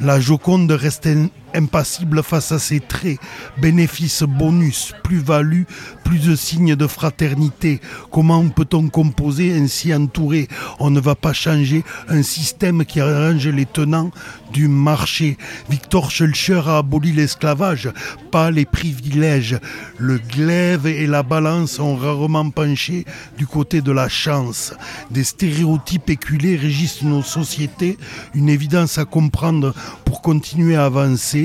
La 0.00 0.20
Joconde 0.20 0.72
reste 0.72 1.08
impassible 1.54 2.22
face 2.22 2.52
à 2.52 2.58
ces 2.58 2.80
traits, 2.80 3.18
bénéfices, 3.58 4.22
bonus, 4.22 4.92
plus-value, 5.02 5.62
plus 6.04 6.18
de 6.18 6.36
signes 6.36 6.76
de 6.76 6.86
fraternité. 6.86 7.80
Comment 8.10 8.46
peut-on 8.48 8.88
composer 8.88 9.52
ainsi 9.56 9.94
entouré? 9.94 10.48
On 10.78 10.90
ne 10.90 11.00
va 11.00 11.14
pas 11.14 11.32
changer 11.32 11.84
un 12.08 12.22
système 12.22 12.84
qui 12.84 13.00
arrange 13.00 13.46
les 13.46 13.66
tenants 13.66 14.10
du 14.52 14.68
marché. 14.68 15.36
Victor 15.68 16.10
Schulcher 16.10 16.62
a 16.66 16.78
aboli 16.78 17.12
l'esclavage, 17.12 17.90
pas 18.30 18.50
les 18.50 18.64
privilèges. 18.64 19.58
Le 19.98 20.18
glaive 20.18 20.86
et 20.86 21.06
la 21.06 21.22
balance 21.22 21.78
ont 21.80 21.96
rarement 21.96 22.50
penché 22.50 23.04
du 23.36 23.46
côté 23.46 23.80
de 23.80 23.92
la 23.92 24.08
chance. 24.08 24.72
Des 25.10 25.24
stéréotypes 25.24 26.10
éculés 26.10 26.56
régissent 26.56 27.02
nos 27.02 27.22
sociétés, 27.22 27.98
une 28.34 28.48
évidence 28.48 28.98
à 28.98 29.04
comprendre 29.04 29.74
pour 30.04 30.22
continuer 30.22 30.76
à 30.76 30.84
avancer 30.84 31.43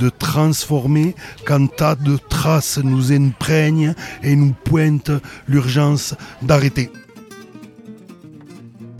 de 0.00 0.08
transformer 0.08 1.14
quand 1.46 1.66
tas 1.76 1.94
de 1.94 2.18
traces 2.28 2.78
nous 2.82 3.12
imprègnent 3.12 3.94
et 4.22 4.36
nous 4.36 4.54
pointent 4.64 5.12
l'urgence 5.46 6.14
d'arrêter. 6.42 6.90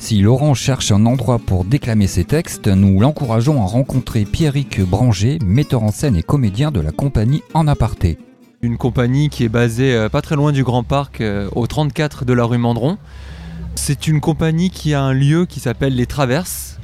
Si 0.01 0.21
Laurent 0.21 0.55
cherche 0.55 0.93
un 0.93 1.05
endroit 1.07 1.41
pour 1.41 1.65
déclamer 1.65 2.07
ses 2.07 2.25
textes, 2.25 2.69
nous 2.69 3.01
l'encourageons 3.01 3.61
à 3.61 3.67
rencontrer 3.67 4.25
Pierrick 4.25 4.81
Branger, 4.81 5.39
metteur 5.45 5.83
en 5.83 5.91
scène 5.91 6.15
et 6.15 6.23
comédien 6.23 6.71
de 6.71 6.81
la 6.81 6.93
compagnie 6.93 7.43
En 7.53 7.67
Aparté. 7.67 8.17
Une 8.63 8.79
compagnie 8.79 9.29
qui 9.29 9.45
est 9.45 9.49
basée 9.49 9.95
euh, 9.95 10.09
pas 10.09 10.23
très 10.23 10.37
loin 10.37 10.53
du 10.53 10.63
Grand 10.63 10.85
Parc, 10.85 11.21
euh, 11.21 11.49
au 11.55 11.67
34 11.67 12.25
de 12.25 12.33
la 12.33 12.45
rue 12.45 12.59
Mandron. 12.59 12.97
C'est 13.75 14.07
une 14.07 14.21
compagnie 14.21 14.71
qui 14.71 14.95
a 14.95 15.03
un 15.03 15.13
lieu 15.13 15.47
qui 15.47 15.61
s'appelle 15.61 15.95
Les 15.95 16.07
Traverses, 16.07 16.78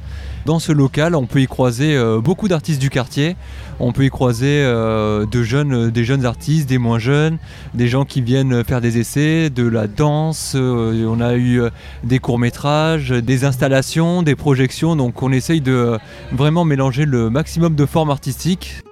Dans 0.45 0.59
ce 0.59 0.71
local, 0.71 1.15
on 1.15 1.25
peut 1.25 1.41
y 1.41 1.47
croiser 1.47 1.95
euh, 1.95 2.21
beaucoup 2.21 2.47
d'artistes 2.47 2.79
du 2.79 2.91
quartier. 2.91 3.35
On 3.79 3.91
peut 3.91 4.05
y 4.05 4.09
croiser 4.11 4.61
euh, 4.61 5.25
jeunes, 5.31 5.89
des 5.89 6.05
jeunes 6.05 6.23
artistes, 6.23 6.69
des 6.69 6.77
moins 6.77 6.99
jeunes, 6.99 7.39
des 7.73 7.87
gens 7.87 8.05
qui 8.05 8.21
viennent 8.21 8.63
faire 8.63 8.79
des 8.79 8.99
essais, 8.99 9.49
de 9.49 9.67
la 9.67 9.87
danse. 9.87 10.53
euh, 10.55 11.07
on 11.07 11.19
a 11.19 11.33
eu 11.33 11.61
euh, 11.61 11.69
des 12.03 12.19
courts-métrages, 12.19 13.09
des 13.09 13.43
installations, 13.43 14.21
des 14.21 14.35
projections. 14.35 14.95
Donc 14.95 15.23
on 15.23 15.31
essaye 15.31 15.61
de 15.61 15.71
euh, 15.71 15.97
vraiment 16.31 16.63
mélanger 16.63 17.05
le 17.05 17.31
maximum 17.31 17.73
de 17.73 17.85
formes 17.87 18.11
artistiques. 18.11 18.83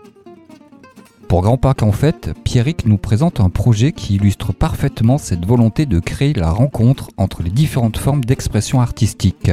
Pour 1.27 1.43
Grand 1.43 1.57
Parc 1.57 1.83
en 1.83 1.91
fait, 1.91 2.31
Pierrick 2.43 2.87
nous 2.87 2.97
présente 2.97 3.39
un 3.39 3.49
projet 3.49 3.91
qui 3.91 4.15
illustre 4.15 4.53
parfaitement 4.53 5.19
cette 5.19 5.45
volonté 5.45 5.85
de 5.85 5.99
créer 5.99 6.33
la 6.33 6.49
rencontre 6.49 7.09
entre 7.17 7.43
les 7.43 7.51
différentes 7.51 7.97
formes 7.97 8.25
d'expression 8.25 8.81
artistique. 8.81 9.51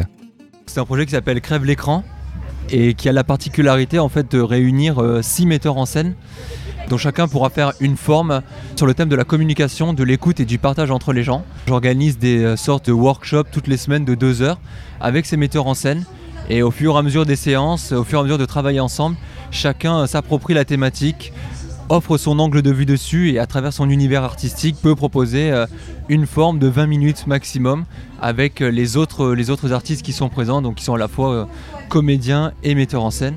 C'est 0.73 0.79
un 0.79 0.85
projet 0.85 1.05
qui 1.05 1.11
s'appelle 1.11 1.41
Crève 1.41 1.65
l'écran 1.65 2.05
et 2.71 2.95
qui 2.95 3.09
a 3.09 3.13
la 3.13 3.25
particularité 3.25 3.99
en 3.99 4.09
fait 4.09 4.31
de 4.31 4.41
réunir 4.41 5.03
euh, 5.03 5.21
six 5.21 5.45
metteurs 5.45 5.79
en 5.79 5.85
scène 5.85 6.15
dont 6.89 6.97
chacun 6.97 7.27
pourra 7.27 7.51
faire 7.51 7.73
une 7.81 7.97
forme 7.97 8.41
sur 8.77 8.87
le 8.87 8.95
thème 8.95 9.09
de 9.09 9.17
la 9.17 9.25
communication, 9.25 9.95
de 9.95 10.05
l'écoute 10.05 10.39
et 10.39 10.45
du 10.45 10.59
partage 10.59 10.93
entre 10.93 11.13
les 11.13 11.25
gens. 11.25 11.45
J'organise 11.67 12.19
des 12.19 12.45
euh, 12.45 12.57
sortes 12.57 12.87
de 12.87 12.93
workshops 12.93 13.51
toutes 13.51 13.67
les 13.67 13.77
semaines 13.77 14.05
de 14.05 14.15
deux 14.15 14.43
heures 14.43 14.61
avec 15.01 15.27
ces 15.27 15.37
metteurs 15.37 15.67
en 15.67 15.75
scène 15.75 16.05
et 16.49 16.63
au 16.63 16.71
fur 16.71 16.95
et 16.95 16.99
à 16.99 17.03
mesure 17.03 17.27
des 17.27 17.35
séances, 17.35 17.91
au 17.91 18.05
fur 18.05 18.19
et 18.19 18.21
à 18.21 18.23
mesure 18.23 18.39
de 18.39 18.47
travailler 18.47 18.79
ensemble, 18.79 19.17
chacun 19.51 20.03
euh, 20.03 20.07
s'approprie 20.07 20.55
la 20.55 20.65
thématique, 20.65 21.33
offre 21.91 22.17
son 22.17 22.39
angle 22.39 22.63
de 22.63 22.71
vue 22.71 22.87
dessus 22.87 23.33
et 23.33 23.39
à 23.39 23.47
travers 23.47 23.73
son 23.73 23.91
univers 23.91 24.23
artistique 24.23 24.77
peut 24.81 24.95
proposer 24.95 25.51
euh, 25.51 25.67
une 26.09 26.27
forme 26.27 26.59
de 26.59 26.69
20 26.69 26.87
minutes 26.87 27.27
maximum 27.27 27.85
avec 28.23 28.63
euh, 28.63 28.71
les 28.71 28.97
autres, 28.97 29.35
les 29.35 29.51
autres 29.51 29.73
artistes 29.73 30.03
qui 30.03 30.13
sont 30.13 30.29
présents, 30.29 30.63
donc 30.63 30.77
qui 30.77 30.85
sont 30.85 30.95
à 30.95 30.99
la 30.99 31.09
fois 31.09 31.33
euh, 31.33 31.45
comédiens 31.89 32.53
et 32.63 32.77
metteurs 32.77 33.03
en 33.03 33.11
scène. 33.11 33.35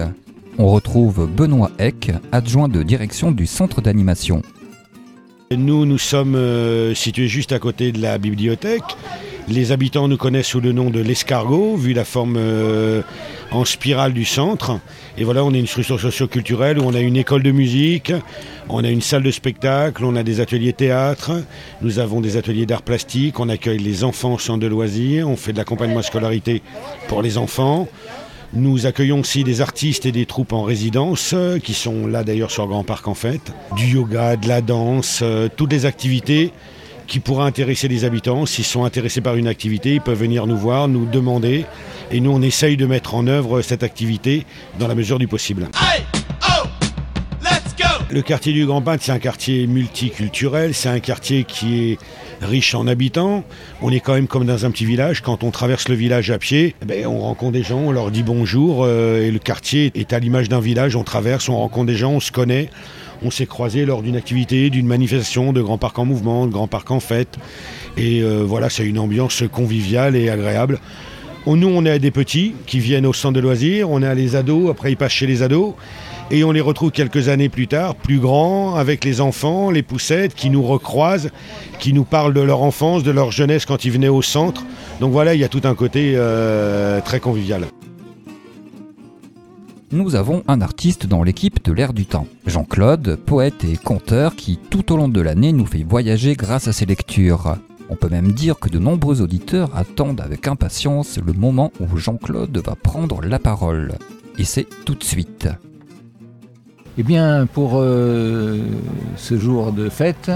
On 0.57 0.67
retrouve 0.67 1.29
Benoît 1.29 1.69
Eck, 1.79 2.11
adjoint 2.31 2.69
de 2.69 2.81
direction 2.81 3.31
du 3.31 3.45
centre 3.45 3.81
d'animation. 3.81 4.41
Nous, 5.51 5.85
nous 5.85 5.97
sommes 5.97 6.35
euh, 6.35 6.95
situés 6.95 7.27
juste 7.27 7.51
à 7.51 7.59
côté 7.59 7.91
de 7.91 8.01
la 8.01 8.17
bibliothèque. 8.17 8.95
Les 9.49 9.71
habitants 9.71 10.07
nous 10.07 10.17
connaissent 10.17 10.47
sous 10.47 10.61
le 10.61 10.71
nom 10.71 10.89
de 10.89 10.99
l'escargot, 11.01 11.75
vu 11.75 11.93
la 11.93 12.05
forme 12.05 12.35
euh, 12.37 13.01
en 13.51 13.65
spirale 13.65 14.13
du 14.13 14.25
centre. 14.25 14.79
Et 15.17 15.23
voilà, 15.23 15.43
on 15.43 15.53
est 15.53 15.59
une 15.59 15.67
structure 15.67 15.99
socio-culturelle 15.99 16.79
où 16.79 16.83
on 16.83 16.93
a 16.93 16.99
une 16.99 17.17
école 17.17 17.43
de 17.43 17.51
musique, 17.51 18.13
on 18.69 18.83
a 18.83 18.89
une 18.89 19.01
salle 19.01 19.23
de 19.23 19.31
spectacle, 19.31 20.03
on 20.05 20.15
a 20.15 20.23
des 20.23 20.41
ateliers 20.41 20.73
théâtre, 20.73 21.31
nous 21.81 21.99
avons 21.99 22.21
des 22.21 22.37
ateliers 22.37 22.65
d'art 22.65 22.81
plastique, 22.81 23.39
on 23.39 23.49
accueille 23.49 23.79
les 23.79 24.03
enfants 24.03 24.33
en 24.33 24.37
centre 24.37 24.59
de 24.59 24.67
loisirs, 24.67 25.29
on 25.29 25.37
fait 25.37 25.53
de 25.53 25.57
l'accompagnement 25.57 26.01
scolarité 26.01 26.61
pour 27.07 27.21
les 27.21 27.37
enfants. 27.37 27.87
Nous 28.53 28.85
accueillons 28.85 29.19
aussi 29.19 29.43
des 29.43 29.59
artistes 29.59 30.05
et 30.05 30.13
des 30.13 30.25
troupes 30.25 30.53
en 30.53 30.63
résidence, 30.63 31.31
euh, 31.33 31.59
qui 31.59 31.73
sont 31.73 32.07
là 32.07 32.23
d'ailleurs 32.23 32.49
sur 32.49 32.65
Grand 32.67 32.85
Parc 32.85 33.07
en 33.07 33.13
fait. 33.13 33.41
Du 33.75 33.87
yoga, 33.87 34.37
de 34.37 34.47
la 34.47 34.61
danse, 34.61 35.19
euh, 35.21 35.49
toutes 35.53 35.73
les 35.73 35.85
activités 35.85 36.53
qui 37.07 37.19
pourraient 37.19 37.45
intéresser 37.45 37.87
les 37.87 38.05
habitants. 38.05 38.45
S'ils 38.45 38.65
sont 38.65 38.83
intéressés 38.83 39.21
par 39.21 39.35
une 39.35 39.47
activité, 39.47 39.95
ils 39.95 40.01
peuvent 40.01 40.19
venir 40.19 40.45
nous 40.45 40.57
voir, 40.57 40.87
nous 40.87 41.05
demander. 41.05 41.65
Et 42.11 42.19
nous, 42.19 42.31
on 42.31 42.41
essaye 42.41 42.77
de 42.77 42.85
mettre 42.85 43.15
en 43.15 43.27
œuvre 43.27 43.61
cette 43.61 43.83
activité 43.83 44.45
dans 44.79 44.87
la 44.87 44.95
mesure 44.95 45.19
du 45.19 45.27
possible. 45.27 45.69
Le 48.09 48.21
quartier 48.21 48.53
du 48.53 48.65
Grand 48.65 48.81
Parc, 48.81 48.99
c'est 49.01 49.11
un 49.11 49.19
quartier 49.19 49.67
multiculturel, 49.67 50.73
c'est 50.73 50.87
un 50.87 51.01
quartier 51.01 51.43
qui 51.43 51.91
est 51.91 51.97
riche 52.41 52.73
en 52.73 52.87
habitants. 52.87 53.43
On 53.81 53.91
est 53.91 53.99
quand 53.99 54.13
même 54.13 54.27
comme 54.27 54.45
dans 54.45 54.65
un 54.65 54.71
petit 54.71 54.85
village. 54.85 55.21
Quand 55.21 55.43
on 55.43 55.51
traverse 55.51 55.89
le 55.89 55.95
village 55.95 56.31
à 56.31 56.37
pied, 56.37 56.73
eh 56.81 56.85
ben, 56.85 57.05
on 57.05 57.19
rencontre 57.19 57.51
des 57.51 57.63
gens, 57.63 57.79
on 57.79 57.91
leur 57.91 58.09
dit 58.09 58.23
bonjour. 58.23 58.85
euh, 58.85 59.23
et 59.23 59.29
le 59.31 59.39
quartier 59.39 59.91
est 59.93 60.13
à 60.13 60.19
l'image 60.19 60.47
d'un 60.47 60.61
village. 60.61 60.95
On 60.95 61.03
traverse, 61.03 61.49
on 61.49 61.57
rencontre 61.57 61.87
des 61.87 61.97
gens, 61.97 62.11
on 62.13 62.19
se 62.21 62.31
connaît. 62.31 62.69
On 63.23 63.31
s'est 63.31 63.45
croisés 63.45 63.85
lors 63.85 64.03
d'une 64.03 64.15
activité, 64.15 64.69
d'une 64.69 64.87
manifestation 64.87 65.51
de 65.51 65.61
Grand 65.61 65.77
Parc 65.77 65.99
en 65.99 66.05
mouvement, 66.05 66.45
de 66.45 66.51
Grand 66.51 66.67
Parc 66.67 66.89
en 66.91 67.01
fête. 67.01 67.35
Et 67.97 68.21
euh, 68.21 68.43
voilà, 68.45 68.69
c'est 68.69 68.85
une 68.85 68.99
ambiance 68.99 69.43
conviviale 69.51 70.15
et 70.15 70.29
agréable. 70.29 70.79
Nous, 71.55 71.67
on 71.67 71.85
est 71.85 71.99
des 71.99 72.11
petits 72.11 72.53
qui 72.65 72.79
viennent 72.79 73.05
au 73.05 73.13
centre 73.13 73.35
de 73.35 73.39
loisirs, 73.39 73.89
on 73.89 74.03
a 74.03 74.13
les 74.13 74.35
ados, 74.35 74.69
après 74.69 74.91
ils 74.91 74.97
passent 74.97 75.13
chez 75.13 75.27
les 75.27 75.41
ados. 75.41 75.73
Et 76.29 76.43
on 76.43 76.51
les 76.51 76.59
retrouve 76.59 76.91
quelques 76.91 77.29
années 77.29 77.47
plus 77.47 77.67
tard, 77.67 77.95
plus 77.95 78.19
grands, 78.19 78.75
avec 78.75 79.05
les 79.05 79.21
enfants, 79.21 79.71
les 79.71 79.81
poussettes, 79.81 80.35
qui 80.35 80.49
nous 80.49 80.61
recroisent, 80.61 81.29
qui 81.79 81.93
nous 81.93 82.03
parlent 82.03 82.33
de 82.33 82.41
leur 82.41 82.61
enfance, 82.61 83.03
de 83.03 83.11
leur 83.11 83.31
jeunesse 83.31 83.65
quand 83.65 83.85
ils 83.85 83.91
venaient 83.91 84.09
au 84.09 84.21
centre. 84.21 84.65
Donc 84.99 85.13
voilà, 85.13 85.35
il 85.35 85.39
y 85.39 85.45
a 85.45 85.47
tout 85.47 85.61
un 85.63 85.73
côté 85.73 86.13
euh, 86.15 86.99
très 86.99 87.21
convivial. 87.21 87.63
Nous 89.89 90.15
avons 90.15 90.43
un 90.49 90.59
artiste 90.59 91.07
dans 91.07 91.23
l'équipe 91.23 91.63
de 91.63 91.71
l'ère 91.71 91.93
du 91.93 92.05
temps, 92.05 92.27
Jean-Claude, 92.45 93.17
poète 93.25 93.63
et 93.63 93.77
conteur 93.77 94.35
qui 94.35 94.59
tout 94.69 94.91
au 94.91 94.97
long 94.97 95.07
de 95.07 95.21
l'année 95.21 95.53
nous 95.53 95.65
fait 95.65 95.85
voyager 95.87 96.35
grâce 96.35 96.67
à 96.67 96.73
ses 96.73 96.85
lectures. 96.85 97.55
On 97.89 97.95
peut 97.95 98.09
même 98.09 98.33
dire 98.33 98.59
que 98.59 98.67
de 98.67 98.79
nombreux 98.79 99.21
auditeurs 99.21 99.69
attendent 99.75 100.19
avec 100.19 100.47
impatience 100.47 101.19
le 101.25 101.31
moment 101.31 101.71
où 101.79 101.97
Jean-Claude 101.97 102.57
va 102.57 102.75
prendre 102.75 103.21
la 103.21 103.39
parole. 103.39 103.93
Et 104.37 104.43
c'est 104.43 104.67
tout 104.83 104.95
de 104.95 105.03
suite. 105.03 105.47
Eh 106.97 107.03
bien, 107.03 107.45
pour 107.45 107.73
euh, 107.75 108.59
ce 109.15 109.37
jour 109.37 109.71
de 109.71 109.87
fête, 109.87 110.31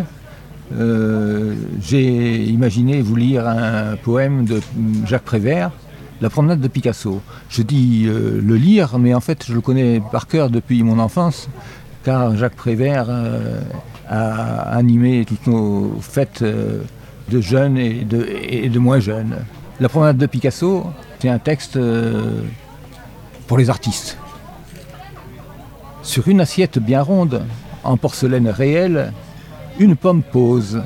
euh, 0.74 1.56
j'ai 1.82 2.44
imaginé 2.44 3.02
vous 3.02 3.16
lire 3.18 3.48
un 3.48 3.98
poème 3.98 4.46
de 4.46 4.62
Jacques 5.06 5.24
Prévert, 5.24 5.72
La 6.22 6.30
promenade 6.30 6.62
de 6.62 6.68
Picasso. 6.70 7.20
Je 7.50 7.64
dis 7.64 8.06
euh, 8.06 8.40
le 8.42 8.56
lire, 8.56 8.98
mais 8.98 9.14
en 9.14 9.20
fait, 9.20 9.46
je 9.46 9.54
le 9.54 9.62
connais 9.62 10.02
par 10.12 10.28
cœur 10.28 10.50
depuis 10.50 10.84
mon 10.84 11.00
enfance, 11.00 11.50
car 12.04 12.38
Jacques 12.38 12.56
Prévert 12.56 13.10
a 14.08 14.62
animé 14.76 15.26
toutes 15.26 15.48
nos 15.48 15.98
fêtes 16.00 16.46
de 17.30 17.42
jeunes 17.42 17.78
et 17.78 18.04
de, 18.04 18.80
moins 18.80 19.00
jeunes. 19.00 19.38
La 19.80 19.90
promenade 19.90 20.18
de 20.18 20.26
Picasso, 20.26 20.86
c'est 21.20 21.30
un 21.30 21.40
texte 21.40 21.78
euh, 21.78 22.42
pour 23.48 23.58
les 23.58 23.70
artistes. 23.70 24.18
Sur 26.04 26.28
une 26.28 26.42
assiette 26.42 26.80
bien 26.80 27.02
ronde, 27.02 27.44
en 27.84 27.98
porcelaine 27.98 28.50
réelle, 28.50 29.14
une 29.80 29.96
pomme 29.96 30.24
pose. 30.24 30.82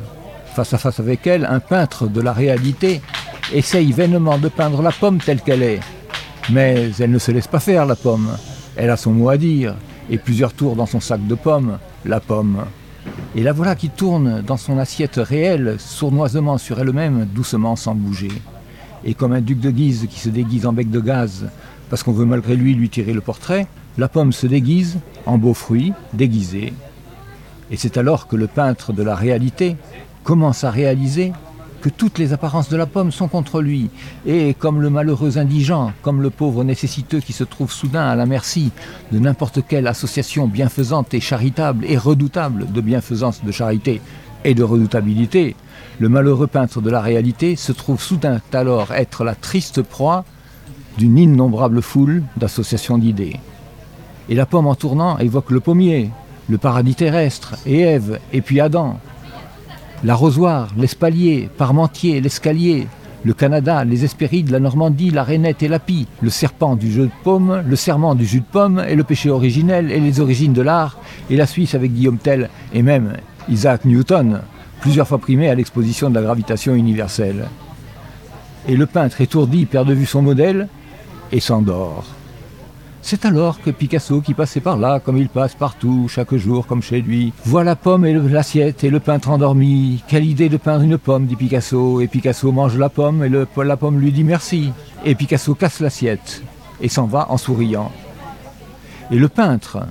Face 0.56 0.74
à 0.74 0.78
face 0.78 1.00
avec 1.00 1.28
elle, 1.28 1.46
un 1.46 1.60
peintre 1.60 2.08
de 2.08 2.22
la 2.22 2.32
réalité 2.34 3.02
essaye 3.54 3.92
vainement 3.92 4.38
de 4.38 4.50
peindre 4.50 4.82
la 4.82 4.92
pomme 4.92 5.20
telle 5.20 5.42
qu'elle 5.42 5.64
est. 5.64 5.80
Mais 6.50 6.92
elle 7.00 7.12
ne 7.12 7.20
se 7.20 7.32
laisse 7.32 7.48
pas 7.48 7.60
faire, 7.60 7.86
la 7.86 7.96
pomme. 7.96 8.30
Elle 8.76 8.90
a 8.90 8.98
son 8.98 9.12
mot 9.12 9.30
à 9.30 9.38
dire, 9.38 9.76
et 10.10 10.18
plusieurs 10.18 10.54
tours 10.54 10.76
dans 10.76 10.86
son 10.86 11.00
sac 11.00 11.26
de 11.26 11.36
pommes, 11.36 11.80
la 12.06 12.20
pomme. 12.20 12.66
Et 13.36 13.44
la 13.44 13.52
voilà 13.52 13.76
qui 13.76 13.90
tourne 13.90 14.42
dans 14.42 14.58
son 14.58 14.78
assiette 14.78 15.18
réelle, 15.18 15.76
sournoisement 15.78 16.58
sur 16.58 16.80
elle-même, 16.80 17.26
doucement 17.26 17.76
sans 17.76 17.94
bouger. 17.94 18.32
Et 19.04 19.14
comme 19.14 19.34
un 19.34 19.42
duc 19.42 19.60
de 19.60 19.72
Guise 19.72 20.08
qui 20.10 20.20
se 20.20 20.30
déguise 20.30 20.66
en 20.66 20.74
bec 20.74 20.90
de 20.90 21.00
gaz, 21.00 21.48
parce 21.90 22.02
qu'on 22.02 22.14
veut 22.14 22.26
malgré 22.26 22.56
lui 22.56 22.74
lui 22.74 22.90
tirer 22.90 23.14
le 23.14 23.22
portrait, 23.22 23.68
la 23.98 24.08
pomme 24.08 24.32
se 24.32 24.48
déguise 24.48 24.98
en 25.26 25.38
beau 25.38 25.54
fruit, 25.54 25.94
déguisé. 26.14 26.74
Et 27.72 27.78
c'est 27.78 27.98
alors 27.98 28.28
que 28.28 28.36
le 28.36 28.48
peintre 28.48 28.94
de 28.94 29.04
la 29.04 29.16
réalité 29.16 29.76
commence 30.24 30.64
à 30.64 30.72
réaliser 30.72 31.34
que 31.82 31.90
toutes 31.90 32.18
les 32.18 32.34
apparences 32.34 32.70
de 32.70 32.78
la 32.78 32.86
pomme 32.86 33.12
sont 33.12 33.28
contre 33.28 33.62
lui, 33.62 33.90
et 34.26 34.54
comme 34.54 34.82
le 34.82 34.90
malheureux 34.90 35.38
indigent, 35.38 35.92
comme 36.02 36.22
le 36.22 36.30
pauvre 36.30 36.64
nécessiteux 36.64 37.20
qui 37.20 37.34
se 37.34 37.44
trouve 37.44 37.72
soudain 37.72 38.08
à 38.08 38.16
la 38.16 38.26
merci 38.26 38.72
de 39.12 39.20
n'importe 39.20 39.60
quelle 39.68 39.88
association 39.88 40.48
bienfaisante 40.48 41.14
et 41.14 41.20
charitable 41.20 41.86
et 41.88 41.98
redoutable 41.98 42.72
de 42.72 42.82
bienfaisance, 42.82 43.44
de 43.44 43.52
charité 43.52 44.02
et 44.44 44.54
de 44.54 44.64
redoutabilité, 44.64 45.56
le 46.00 46.10
malheureux 46.10 46.48
peintre 46.48 46.82
de 46.82 46.90
la 46.90 47.02
réalité 47.02 47.56
se 47.56 47.72
trouve 47.72 48.02
soudain 48.02 48.42
alors 48.54 48.94
être 48.94 49.24
la 49.24 49.34
triste 49.34 49.82
proie 49.82 50.26
d'une 50.98 51.18
innombrable 51.18 51.82
foule 51.82 52.24
d'associations 52.38 52.98
d'idées. 52.98 53.40
Et 54.30 54.36
la 54.36 54.46
pomme 54.46 54.68
en 54.68 54.76
tournant 54.76 55.18
évoque 55.20 55.52
le 55.52 55.60
pommier, 55.60 56.10
le 56.50 56.58
paradis 56.58 56.96
terrestre, 56.96 57.56
et 57.66 57.82
Ève, 57.82 58.20
et 58.34 58.42
puis 58.42 58.60
Adam. 58.60 59.00
L'arrosoir, 60.04 60.70
l'espalier, 60.78 61.50
Parmentier, 61.58 62.22
l'escalier, 62.22 62.88
le 63.24 63.34
Canada, 63.34 63.84
les 63.84 64.06
Hespérides, 64.06 64.52
la 64.52 64.60
Normandie, 64.60 65.10
la 65.10 65.24
Rainette 65.24 65.64
et 65.64 65.68
la 65.68 65.80
Pie, 65.80 66.08
le 66.22 66.30
serpent 66.30 66.76
du 66.76 66.92
jeu 66.92 67.06
de 67.06 67.12
paume, 67.24 67.64
le 67.68 67.76
serment 67.76 68.14
du 68.14 68.26
jus 68.26 68.42
de 68.42 68.46
pomme, 68.46 68.84
et 68.88 68.96
le 68.96 69.04
péché 69.04 69.32
originel, 69.32 69.92
et 69.92 70.00
les 70.00 70.20
origines 70.20 70.54
de 70.54 70.62
l'art, 70.62 71.00
et 71.30 71.36
la 71.36 71.48
Suisse 71.48 71.74
avec 71.74 71.94
Guillaume 71.94 72.20
Tell, 72.20 72.50
et 72.74 72.84
même 72.84 73.14
Isaac 73.50 73.86
Newton, 73.86 74.42
plusieurs 74.82 75.08
fois 75.08 75.18
primé 75.18 75.50
à 75.50 75.56
l'exposition 75.56 76.12
de 76.12 76.16
la 76.16 76.22
gravitation 76.22 76.76
universelle. 76.76 77.48
Et 78.68 78.76
le 78.76 78.86
peintre 78.86 79.22
étourdi 79.22 79.66
perd 79.66 79.88
de 79.88 79.94
vue 79.94 80.06
son 80.06 80.22
modèle 80.22 80.68
et 81.32 81.40
s'endort. 81.40 82.15
C'est 83.08 83.24
alors 83.26 83.62
que 83.62 83.70
Picasso, 83.70 84.20
qui 84.20 84.34
passait 84.34 84.62
par 84.62 84.78
là, 84.78 85.00
comme 85.00 85.18
il 85.18 85.30
passe 85.30 85.54
partout, 85.54 86.08
chaque 86.10 86.34
jour, 86.34 86.66
comme 86.66 86.82
chez 86.82 87.02
lui, 87.02 87.34
voit 87.46 87.64
la 87.64 87.76
pomme 87.76 88.04
et 88.04 88.14
l'assiette 88.14 88.84
et 88.84 88.90
le 88.90 89.00
peintre 89.00 89.30
endormi. 89.30 90.04
Quelle 90.08 90.26
idée 90.26 90.50
de 90.50 90.58
peindre 90.58 90.84
une 90.84 90.98
pomme, 90.98 91.28
dit 91.28 91.36
Picasso. 91.36 92.02
Et 92.02 92.08
Picasso 92.08 92.52
mange 92.52 92.80
la 92.80 92.90
pomme 92.90 93.24
et 93.24 93.64
la 93.64 93.78
pomme 93.78 94.00
lui 94.00 94.12
dit 94.12 94.24
merci. 94.24 94.72
Et 95.06 95.14
Picasso 95.14 95.54
casse 95.54 95.82
l'assiette 95.82 96.42
et 96.82 96.90
s'en 96.90 97.06
va 97.06 97.28
en 97.30 97.38
souriant. 97.38 97.92
Et 99.12 99.20
le 99.20 99.30
peintre, 99.30 99.86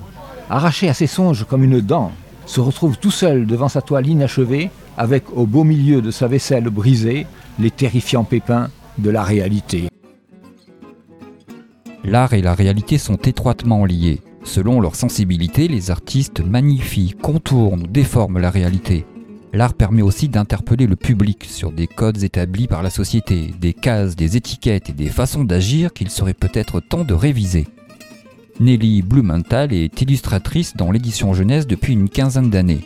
arraché 0.49 0.89
à 0.89 0.93
ses 0.93 1.07
songes 1.07 1.45
comme 1.45 1.63
une 1.63 1.79
dent, 1.79 2.11
se 2.45 2.59
retrouve 2.59 2.97
tout 2.97 3.11
seul 3.11 3.45
devant 3.45 3.69
sa 3.69 3.81
toile 3.81 4.07
inachevée, 4.07 4.71
avec 4.97 5.23
au 5.33 5.45
beau 5.45 5.63
milieu 5.63 6.01
de 6.01 6.11
sa 6.11 6.27
vaisselle 6.27 6.65
brisée 6.65 7.27
les 7.59 7.71
terrifiants 7.71 8.25
pépins 8.25 8.67
de 8.97 9.09
la 9.09 9.23
réalité. 9.23 9.87
L'art 12.07 12.33
et 12.33 12.43
la 12.43 12.53
réalité 12.53 12.99
sont 12.99 13.15
étroitement 13.15 13.83
liés. 13.83 14.21
Selon 14.43 14.79
leur 14.79 14.95
sensibilité, 14.95 15.67
les 15.67 15.89
artistes 15.89 16.39
magnifient, 16.39 17.15
contournent 17.19 17.81
ou 17.81 17.87
déforment 17.87 18.37
la 18.37 18.51
réalité. 18.51 19.05
L'art 19.53 19.73
permet 19.73 20.03
aussi 20.03 20.29
d'interpeller 20.29 20.85
le 20.85 20.97
public 20.97 21.45
sur 21.45 21.71
des 21.71 21.87
codes 21.87 22.21
établis 22.21 22.67
par 22.67 22.83
la 22.83 22.91
société, 22.91 23.55
des 23.59 23.73
cases, 23.73 24.15
des 24.15 24.37
étiquettes 24.37 24.91
et 24.91 24.93
des 24.93 25.07
façons 25.07 25.43
d'agir 25.43 25.93
qu'il 25.93 26.11
serait 26.11 26.35
peut-être 26.35 26.79
temps 26.79 27.05
de 27.05 27.15
réviser. 27.15 27.65
Nelly 28.59 29.01
Blumenthal 29.01 29.73
est 29.73 29.99
illustratrice 29.99 30.75
dans 30.75 30.91
l'édition 30.91 31.33
jeunesse 31.33 31.65
depuis 31.65 31.93
une 31.93 32.09
quinzaine 32.09 32.51
d'années. 32.51 32.81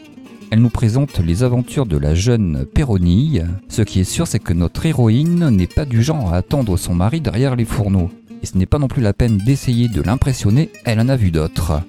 Elle 0.49 0.61
nous 0.61 0.69
présente 0.69 1.19
les 1.19 1.43
aventures 1.43 1.85
de 1.85 1.97
la 1.97 2.15
jeune 2.15 2.65
Péronille. 2.73 3.43
Ce 3.67 3.81
qui 3.81 3.99
est 3.99 4.05
sûr, 4.05 4.27
c'est 4.27 4.39
que 4.39 4.53
notre 4.53 4.85
héroïne 4.85 5.49
n'est 5.49 5.67
pas 5.67 5.85
du 5.85 6.01
genre 6.01 6.33
à 6.33 6.37
attendre 6.37 6.77
son 6.77 6.95
mari 6.95 7.19
derrière 7.19 7.57
les 7.57 7.65
fourneaux. 7.65 8.09
Et 8.41 8.45
ce 8.45 8.57
n'est 8.57 8.65
pas 8.65 8.79
non 8.79 8.87
plus 8.87 9.01
la 9.01 9.13
peine 9.13 9.37
d'essayer 9.37 9.87
de 9.87 10.01
l'impressionner, 10.01 10.71
elle 10.85 10.99
en 10.99 11.09
a 11.09 11.15
vu 11.15 11.31
d'autres. 11.31 11.81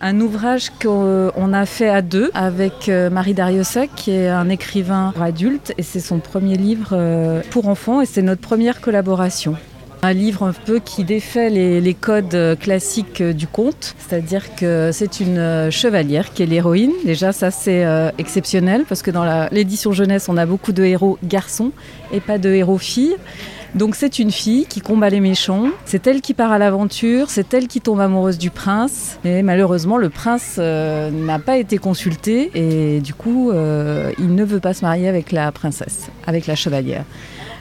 Un 0.00 0.20
ouvrage 0.20 0.70
qu'on 0.82 1.52
a 1.54 1.64
fait 1.66 1.88
à 1.88 2.02
deux 2.02 2.30
avec 2.34 2.90
euh, 2.90 3.08
Marie 3.08 3.32
Dariussec, 3.32 3.90
qui 3.96 4.10
est 4.10 4.28
un 4.28 4.50
écrivain 4.50 5.12
pour 5.14 5.22
adultes, 5.22 5.72
et 5.78 5.82
c'est 5.82 6.00
son 6.00 6.18
premier 6.18 6.58
livre 6.58 6.90
euh, 6.92 7.40
pour 7.50 7.68
enfants, 7.68 8.02
et 8.02 8.06
c'est 8.06 8.20
notre 8.20 8.42
première 8.42 8.82
collaboration. 8.82 9.56
Un 10.02 10.12
livre 10.12 10.42
un 10.42 10.52
peu 10.52 10.80
qui 10.80 11.04
défait 11.04 11.48
les, 11.48 11.94
codes 11.94 12.58
classiques 12.60 13.22
du 13.22 13.46
conte, 13.46 13.94
c'est-à-dire 13.96 14.54
que 14.54 14.90
c'est 14.92 15.20
une 15.20 15.70
chevalière 15.70 16.34
qui 16.34 16.42
est 16.42 16.46
l'héroïne. 16.46 16.92
Déjà, 17.06 17.32
ça 17.32 17.50
c'est 17.50 17.86
euh, 17.86 18.10
exceptionnel 18.18 18.84
parce 18.86 19.00
que 19.00 19.10
dans 19.10 19.48
l'édition 19.50 19.92
jeunesse, 19.92 20.28
on 20.28 20.36
a 20.36 20.44
beaucoup 20.44 20.72
de 20.72 20.84
héros 20.84 21.18
garçons 21.24 21.72
et 22.12 22.20
pas 22.20 22.36
de 22.36 22.50
héros 22.50 22.76
filles. 22.76 23.16
Donc 23.74 23.96
c'est 23.96 24.20
une 24.20 24.30
fille 24.30 24.66
qui 24.66 24.80
combat 24.80 25.10
les 25.10 25.18
méchants, 25.18 25.66
c'est 25.84 26.06
elle 26.06 26.20
qui 26.20 26.32
part 26.32 26.52
à 26.52 26.58
l'aventure, 26.58 27.28
c'est 27.28 27.52
elle 27.54 27.66
qui 27.66 27.80
tombe 27.80 28.00
amoureuse 28.00 28.38
du 28.38 28.50
prince, 28.50 29.18
mais 29.24 29.42
malheureusement 29.42 29.96
le 29.96 30.10
prince 30.10 30.56
euh, 30.58 31.10
n'a 31.10 31.40
pas 31.40 31.56
été 31.56 31.78
consulté. 31.78 32.52
Et 32.54 33.00
du 33.00 33.14
coup 33.14 33.50
euh, 33.50 34.12
il 34.18 34.32
ne 34.32 34.44
veut 34.44 34.60
pas 34.60 34.74
se 34.74 34.84
marier 34.84 35.08
avec 35.08 35.32
la 35.32 35.50
princesse, 35.50 36.08
avec 36.24 36.46
la 36.46 36.54
chevalière. 36.54 37.04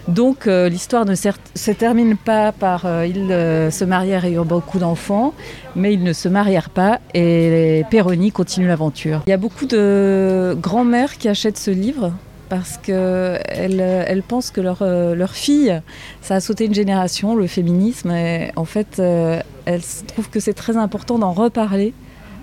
Donc 0.07 0.45
euh, 0.45 0.69
l'histoire 0.69 1.05
ne 1.05 1.15
se 1.15 1.71
termine 1.71 2.15
pas 2.15 2.51
par 2.51 2.85
ils 3.03 3.29
se 3.71 3.83
marièrent 3.83 4.25
et 4.25 4.33
eurent 4.33 4.45
beaucoup 4.45 4.77
d'enfants, 4.77 5.33
mais 5.75 5.93
ils 5.93 6.03
ne 6.03 6.13
se 6.13 6.29
marièrent 6.29 6.69
pas 6.69 6.99
et 7.15 7.85
Péroni 7.89 8.31
continue 8.31 8.67
l'aventure. 8.67 9.23
Il 9.25 9.31
y 9.31 9.33
a 9.33 9.37
beaucoup 9.37 9.65
de 9.65 10.55
grands-mères 10.61 11.17
qui 11.17 11.27
achètent 11.27 11.57
ce 11.57 11.71
livre 11.71 12.13
parce 12.53 12.77
qu'elles 12.77 13.79
elles 13.79 14.21
pensent 14.21 14.51
que 14.51 14.61
leur, 14.61 14.83
euh, 14.83 15.15
leur, 15.15 15.31
fille, 15.31 15.81
ça 16.21 16.35
a 16.35 16.39
sauté 16.39 16.65
une 16.65 16.75
génération, 16.75 17.35
le 17.35 17.47
féminisme, 17.47 18.11
et 18.11 18.51
en 18.55 18.65
fait, 18.65 18.99
euh, 18.99 19.41
elles 19.65 19.81
trouvent 20.05 20.29
que 20.29 20.39
c'est 20.39 20.53
très 20.53 20.77
important 20.77 21.17
d'en 21.17 21.31
reparler 21.31 21.95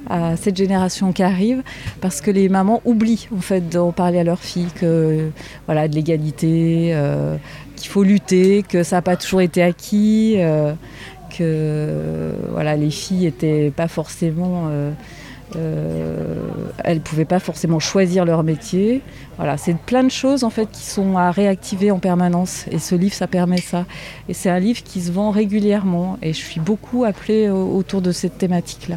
à 0.09 0.37
cette 0.37 0.57
génération 0.57 1.13
qui 1.13 1.23
arrive 1.23 1.63
parce 2.01 2.21
que 2.21 2.33
les 2.33 2.49
mamans 2.49 2.81
oublient 2.85 3.29
en 3.37 3.41
fait 3.41 3.69
d'en 3.69 3.93
parler 3.93 4.19
à 4.19 4.25
leurs 4.25 4.41
filles 4.41 4.73
que 4.81 5.29
voilà 5.67 5.87
de 5.87 5.95
l'égalité 5.95 6.91
euh, 6.93 7.37
qu'il 7.77 7.91
faut 7.91 8.03
lutter 8.03 8.65
que 8.65 8.83
ça 8.83 8.97
n'a 8.97 9.03
pas 9.03 9.17
toujours 9.17 9.43
été 9.43 9.63
acquis 9.63 10.39
que 11.39 12.33
voilà 12.51 12.77
les 12.77 12.91
filles 12.91 13.27
n'étaient 13.27 13.71
pas 13.77 13.89
forcément 13.89 14.71
elles 16.91 16.99
ne 16.99 17.03
pouvaient 17.03 17.25
pas 17.25 17.39
forcément 17.39 17.79
choisir 17.79 18.25
leur 18.25 18.43
métier. 18.43 19.03
Voilà, 19.37 19.57
c'est 19.57 19.77
plein 19.77 20.05
de 20.05 20.11
choses 20.11 20.45
en 20.45 20.51
fait 20.51 20.71
qui 20.71 20.83
sont 20.83 21.17
à 21.17 21.31
réactiver 21.31 21.91
en 21.91 21.99
permanence. 21.99 22.67
Et 22.71 22.79
ce 22.79 22.95
livre, 22.95 23.15
ça 23.15 23.27
permet 23.27 23.61
ça. 23.61 23.87
Et 24.29 24.35
c'est 24.35 24.51
un 24.51 24.59
livre 24.59 24.83
qui 24.83 25.01
se 25.01 25.13
vend 25.13 25.31
régulièrement. 25.31 26.19
Et 26.23 26.33
je 26.33 26.39
suis 26.39 26.61
beaucoup 26.61 27.05
appelée 27.05 27.49
autour 27.49 28.03
de 28.03 28.13
cette 28.13 28.39
thématique-là. 28.39 28.97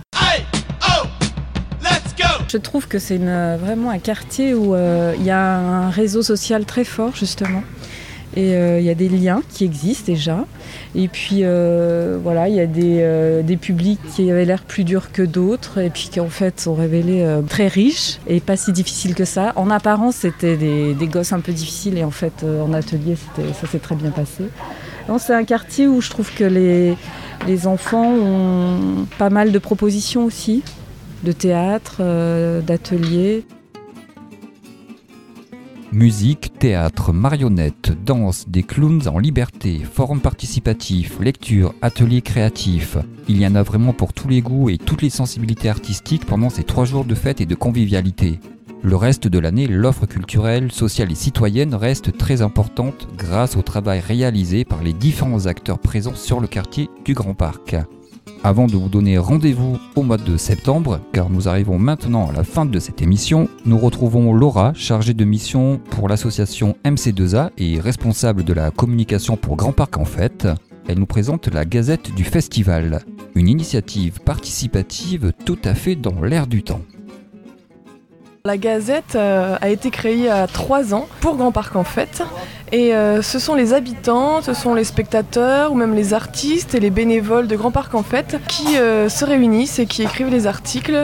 Je 2.53 2.59
trouve 2.59 2.87
que 2.87 2.99
c'est 2.99 3.17
vraiment 3.17 3.89
un 3.89 3.97
quartier 3.97 4.53
où 4.53 4.75
euh, 4.75 5.15
il 5.17 5.25
y 5.25 5.31
a 5.31 5.57
un 5.57 5.89
réseau 5.89 6.21
social 6.21 6.65
très 6.65 6.83
fort 6.83 7.15
justement. 7.15 7.63
Et 8.35 8.55
euh, 8.55 8.79
il 8.79 8.85
y 8.85 8.89
a 8.89 8.95
des 8.95 9.09
liens 9.09 9.41
qui 9.49 9.63
existent 9.63 10.11
déjà. 10.11 10.45
Et 10.95 11.07
puis 11.07 11.39
euh, 11.41 12.17
voilà, 12.21 12.49
il 12.49 12.55
y 12.55 12.59
a 12.59 12.65
des, 12.65 12.97
euh, 13.01 13.43
des, 13.43 13.57
publics 13.57 13.99
qui 14.15 14.29
avaient 14.31 14.45
l'air 14.45 14.63
plus 14.63 14.83
durs 14.83 15.11
que 15.11 15.21
d'autres 15.21 15.79
et 15.79 15.89
puis 15.89 16.09
qui 16.11 16.19
en 16.19 16.29
fait 16.29 16.59
sont 16.59 16.73
révélés 16.73 17.25
très 17.47 17.67
riches 17.67 18.19
et 18.27 18.39
pas 18.39 18.57
si 18.57 18.71
difficiles 18.71 19.13
que 19.13 19.25
ça. 19.25 19.53
En 19.55 19.69
apparence, 19.69 20.15
c'était 20.17 20.57
des, 20.57 20.93
des, 20.93 21.07
gosses 21.07 21.33
un 21.33 21.41
peu 21.41 21.51
difficiles 21.51 21.97
et 21.97 22.03
en 22.03 22.11
fait 22.11 22.43
en 22.43 22.73
atelier, 22.73 23.15
ça 23.35 23.67
s'est 23.67 23.79
très 23.79 23.95
bien 23.95 24.11
passé. 24.11 24.45
C'est 25.19 25.33
un 25.33 25.43
quartier 25.43 25.87
où 25.87 26.01
je 26.01 26.09
trouve 26.09 26.33
que 26.33 26.45
les, 26.45 26.95
les 27.45 27.67
enfants 27.67 28.09
ont 28.13 29.05
pas 29.17 29.29
mal 29.29 29.51
de 29.51 29.59
propositions 29.59 30.25
aussi, 30.25 30.63
de 31.23 31.31
théâtre, 31.31 32.01
d'ateliers. 32.65 33.45
Musique, 35.93 36.57
théâtre, 36.57 37.13
marionnettes, 37.13 37.91
danse, 38.03 38.45
des 38.47 38.63
clowns 38.63 39.07
en 39.07 39.19
liberté, 39.19 39.79
forum 39.79 40.21
participatif, 40.21 41.19
lecture, 41.19 41.75
ateliers 41.83 42.23
créatifs. 42.23 42.97
Il 43.27 43.39
y 43.39 43.45
en 43.45 43.53
a 43.53 43.61
vraiment 43.61 43.93
pour 43.93 44.11
tous 44.11 44.27
les 44.27 44.41
goûts 44.41 44.71
et 44.71 44.79
toutes 44.79 45.03
les 45.03 45.11
sensibilités 45.11 45.69
artistiques 45.69 46.25
pendant 46.25 46.49
ces 46.49 46.63
trois 46.63 46.85
jours 46.85 47.05
de 47.05 47.13
fête 47.13 47.41
et 47.41 47.45
de 47.45 47.53
convivialité. 47.53 48.39
Le 48.81 48.95
reste 48.95 49.27
de 49.27 49.37
l'année, 49.37 49.67
l'offre 49.67 50.07
culturelle, 50.07 50.71
sociale 50.71 51.11
et 51.11 51.15
citoyenne 51.15 51.75
reste 51.75 52.17
très 52.17 52.41
importante 52.41 53.07
grâce 53.15 53.55
au 53.55 53.61
travail 53.61 53.99
réalisé 53.99 54.65
par 54.65 54.81
les 54.81 54.93
différents 54.93 55.45
acteurs 55.45 55.77
présents 55.77 56.15
sur 56.15 56.39
le 56.39 56.47
quartier 56.47 56.89
du 57.05 57.13
Grand 57.13 57.35
Parc. 57.35 57.75
Avant 58.45 58.67
de 58.67 58.75
vous 58.75 58.89
donner 58.89 59.17
rendez-vous 59.17 59.77
au 59.95 60.03
mois 60.03 60.17
de 60.17 60.35
septembre, 60.35 60.99
car 61.13 61.29
nous 61.29 61.47
arrivons 61.47 61.79
maintenant 61.79 62.29
à 62.29 62.33
la 62.33 62.43
fin 62.43 62.65
de 62.65 62.77
cette 62.77 63.01
émission, 63.01 63.47
nous 63.65 63.77
retrouvons 63.77 64.33
Laura, 64.33 64.73
chargée 64.75 65.13
de 65.13 65.23
mission 65.23 65.79
pour 65.91 66.09
l'association 66.09 66.75
MC2A 66.83 67.51
et 67.57 67.79
responsable 67.79 68.43
de 68.43 68.51
la 68.51 68.69
communication 68.69 69.37
pour 69.37 69.55
Grand 69.55 69.71
Parc 69.71 69.97
en 69.97 70.03
Fête. 70.03 70.49
Elle 70.89 70.99
nous 70.99 71.05
présente 71.05 71.47
la 71.47 71.63
Gazette 71.63 72.13
du 72.13 72.25
Festival, 72.25 72.99
une 73.33 73.47
initiative 73.47 74.19
participative 74.19 75.31
tout 75.45 75.59
à 75.63 75.73
fait 75.73 75.95
dans 75.95 76.21
l'air 76.21 76.45
du 76.45 76.63
temps. 76.63 76.81
La 78.45 78.57
Gazette 78.57 79.15
euh, 79.15 79.55
a 79.61 79.69
été 79.69 79.89
créée 79.89 80.29
a 80.29 80.47
trois 80.47 80.93
ans 80.93 81.07
pour 81.21 81.37
Grand 81.37 81.53
Parc 81.53 81.77
en 81.77 81.85
Fête 81.85 82.23
et 82.73 82.93
euh, 82.93 83.21
ce 83.21 83.39
sont 83.39 83.55
les 83.55 83.71
habitants, 83.71 84.41
ce 84.41 84.53
sont 84.53 84.73
les 84.73 84.83
spectateurs 84.83 85.71
ou 85.71 85.75
même 85.75 85.95
les 85.95 86.13
artistes 86.13 86.75
et 86.75 86.81
les 86.81 86.89
bénévoles 86.89 87.47
de 87.47 87.55
Grand 87.55 87.71
Parc 87.71 87.95
en 87.95 88.03
fait 88.03 88.41
qui 88.49 88.75
euh, 88.75 89.07
se 89.07 89.23
réunissent 89.23 89.79
et 89.79 89.85
qui 89.85 90.03
écrivent 90.03 90.29
les 90.29 90.45
articles 90.45 90.99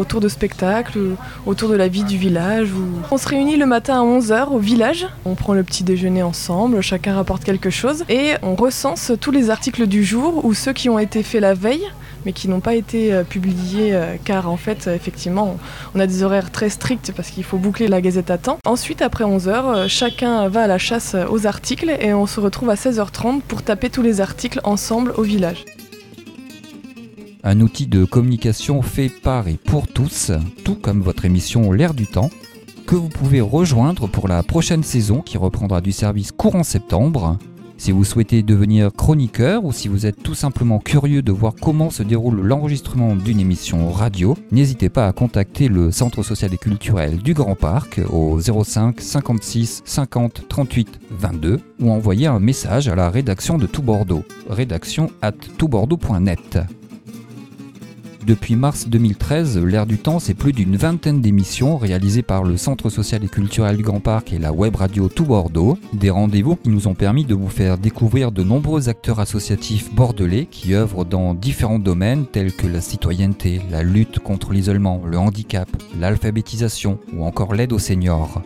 autour 0.00 0.22
de 0.22 0.28
spectacles, 0.28 0.98
autour 1.44 1.68
de 1.68 1.74
la 1.74 1.88
vie 1.88 2.04
du 2.04 2.16
village. 2.16 2.70
On 3.10 3.18
se 3.18 3.28
réunit 3.28 3.58
le 3.58 3.66
matin 3.66 4.00
à 4.00 4.02
11h 4.02 4.48
au 4.48 4.58
village, 4.58 5.06
on 5.26 5.34
prend 5.34 5.52
le 5.52 5.64
petit 5.64 5.84
déjeuner 5.84 6.22
ensemble, 6.22 6.80
chacun 6.80 7.14
rapporte 7.14 7.44
quelque 7.44 7.68
chose 7.68 8.06
et 8.08 8.32
on 8.42 8.54
recense 8.54 9.12
tous 9.20 9.30
les 9.30 9.50
articles 9.50 9.86
du 9.86 10.04
jour 10.04 10.42
ou 10.42 10.54
ceux 10.54 10.72
qui 10.72 10.88
ont 10.88 10.98
été 10.98 11.22
faits 11.22 11.42
la 11.42 11.52
veille 11.52 11.86
mais 12.28 12.34
qui 12.34 12.46
n'ont 12.46 12.60
pas 12.60 12.74
été 12.74 13.14
euh, 13.14 13.24
publiés 13.24 13.94
euh, 13.94 14.16
car 14.22 14.50
en 14.50 14.58
fait 14.58 14.86
euh, 14.86 14.94
effectivement 14.94 15.56
on 15.94 15.98
a 15.98 16.06
des 16.06 16.22
horaires 16.22 16.52
très 16.52 16.68
stricts 16.68 17.10
parce 17.16 17.30
qu'il 17.30 17.42
faut 17.42 17.56
boucler 17.56 17.88
la 17.88 18.02
gazette 18.02 18.30
à 18.30 18.36
temps. 18.36 18.58
Ensuite 18.66 19.00
après 19.00 19.24
11h 19.24 19.88
chacun 19.88 20.46
va 20.48 20.64
à 20.64 20.66
la 20.66 20.76
chasse 20.76 21.16
aux 21.30 21.46
articles 21.46 21.88
et 21.88 22.12
on 22.12 22.26
se 22.26 22.38
retrouve 22.38 22.68
à 22.68 22.74
16h30 22.74 23.40
pour 23.40 23.62
taper 23.62 23.88
tous 23.88 24.02
les 24.02 24.20
articles 24.20 24.60
ensemble 24.64 25.14
au 25.16 25.22
village. 25.22 25.64
Un 27.44 27.62
outil 27.62 27.86
de 27.86 28.04
communication 28.04 28.82
fait 28.82 29.08
par 29.08 29.48
et 29.48 29.56
pour 29.56 29.88
tous, 29.88 30.30
tout 30.66 30.74
comme 30.74 31.00
votre 31.00 31.24
émission 31.24 31.72
L'air 31.72 31.94
du 31.94 32.06
temps, 32.06 32.28
que 32.86 32.94
vous 32.94 33.08
pouvez 33.08 33.40
rejoindre 33.40 34.06
pour 34.06 34.28
la 34.28 34.42
prochaine 34.42 34.82
saison 34.82 35.22
qui 35.22 35.38
reprendra 35.38 35.80
du 35.80 35.92
service 35.92 36.30
courant 36.30 36.62
septembre. 36.62 37.38
Si 37.78 37.92
vous 37.92 38.04
souhaitez 38.04 38.42
devenir 38.42 38.92
chroniqueur 38.92 39.64
ou 39.64 39.72
si 39.72 39.86
vous 39.86 40.04
êtes 40.04 40.20
tout 40.22 40.34
simplement 40.34 40.80
curieux 40.80 41.22
de 41.22 41.30
voir 41.30 41.54
comment 41.54 41.90
se 41.90 42.02
déroule 42.02 42.40
l'enregistrement 42.40 43.14
d'une 43.14 43.38
émission 43.38 43.90
radio, 43.90 44.36
n'hésitez 44.50 44.88
pas 44.88 45.06
à 45.06 45.12
contacter 45.12 45.68
le 45.68 45.92
Centre 45.92 46.24
social 46.24 46.52
et 46.52 46.58
culturel 46.58 47.18
du 47.18 47.34
Grand 47.34 47.54
Parc 47.54 48.00
au 48.10 48.40
05 48.40 49.00
56 49.00 49.82
50 49.84 50.48
38 50.48 51.00
22 51.12 51.60
ou 51.80 51.90
envoyer 51.90 52.26
un 52.26 52.40
message 52.40 52.88
à 52.88 52.96
la 52.96 53.10
rédaction 53.10 53.58
de 53.58 53.66
Tout 53.66 53.82
Bordeaux, 53.82 54.24
rédaction 54.50 55.10
at 55.22 55.32
toutbordeaux.net. 55.32 56.58
Depuis 58.28 58.56
mars 58.56 58.86
2013, 58.88 59.56
L'Air 59.64 59.86
du 59.86 59.96
Temps, 59.96 60.18
c'est 60.18 60.34
plus 60.34 60.52
d'une 60.52 60.76
vingtaine 60.76 61.22
d'émissions 61.22 61.78
réalisées 61.78 62.20
par 62.20 62.44
le 62.44 62.58
Centre 62.58 62.90
social 62.90 63.24
et 63.24 63.28
culturel 63.28 63.78
du 63.78 63.82
Grand 63.82 64.00
Parc 64.00 64.34
et 64.34 64.38
la 64.38 64.52
web 64.52 64.76
radio 64.76 65.08
Tout 65.08 65.24
Bordeaux. 65.24 65.78
Des 65.94 66.10
rendez-vous 66.10 66.54
qui 66.56 66.68
nous 66.68 66.88
ont 66.88 66.94
permis 66.94 67.24
de 67.24 67.34
vous 67.34 67.48
faire 67.48 67.78
découvrir 67.78 68.30
de 68.30 68.42
nombreux 68.42 68.90
acteurs 68.90 69.18
associatifs 69.18 69.94
bordelais 69.94 70.44
qui 70.44 70.74
œuvrent 70.74 71.06
dans 71.06 71.32
différents 71.32 71.78
domaines 71.78 72.26
tels 72.26 72.52
que 72.52 72.66
la 72.66 72.82
citoyenneté, 72.82 73.62
la 73.70 73.82
lutte 73.82 74.18
contre 74.18 74.52
l'isolement, 74.52 75.00
le 75.06 75.16
handicap, 75.16 75.70
l'alphabétisation 75.98 76.98
ou 77.14 77.24
encore 77.24 77.54
l'aide 77.54 77.72
aux 77.72 77.78
seniors. 77.78 78.42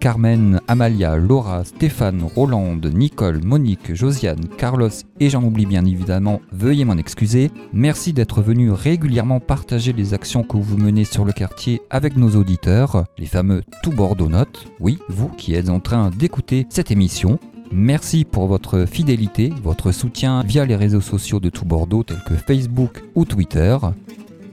Carmen, 0.00 0.60
Amalia, 0.68 1.16
Laura, 1.16 1.64
Stéphane, 1.64 2.22
Rolande, 2.22 2.86
Nicole, 2.94 3.42
Monique, 3.42 3.94
Josiane, 3.94 4.46
Carlos 4.56 4.90
et 5.18 5.28
j'en 5.28 5.42
oublie 5.42 5.66
bien 5.66 5.84
évidemment, 5.84 6.40
veuillez 6.52 6.84
m'en 6.84 6.96
excuser. 6.96 7.50
Merci 7.72 8.12
d'être 8.12 8.40
venus 8.40 8.70
régulièrement 8.72 9.40
partager 9.40 9.92
les 9.92 10.14
actions 10.14 10.44
que 10.44 10.56
vous 10.56 10.76
menez 10.76 11.04
sur 11.04 11.24
le 11.24 11.32
quartier 11.32 11.82
avec 11.90 12.16
nos 12.16 12.36
auditeurs, 12.36 13.04
les 13.18 13.26
fameux 13.26 13.62
Tout 13.82 13.90
Bordeaux 13.90 14.28
Notes. 14.28 14.68
Oui, 14.78 14.98
vous 15.08 15.28
qui 15.28 15.54
êtes 15.54 15.68
en 15.68 15.80
train 15.80 16.10
d'écouter 16.10 16.66
cette 16.70 16.92
émission. 16.92 17.40
Merci 17.72 18.24
pour 18.24 18.46
votre 18.46 18.86
fidélité, 18.86 19.52
votre 19.62 19.92
soutien 19.92 20.42
via 20.42 20.64
les 20.64 20.76
réseaux 20.76 21.00
sociaux 21.00 21.40
de 21.40 21.50
Tout 21.50 21.64
Bordeaux 21.64 22.04
tels 22.04 22.22
que 22.24 22.34
Facebook 22.34 23.02
ou 23.14 23.24
Twitter. 23.24 23.76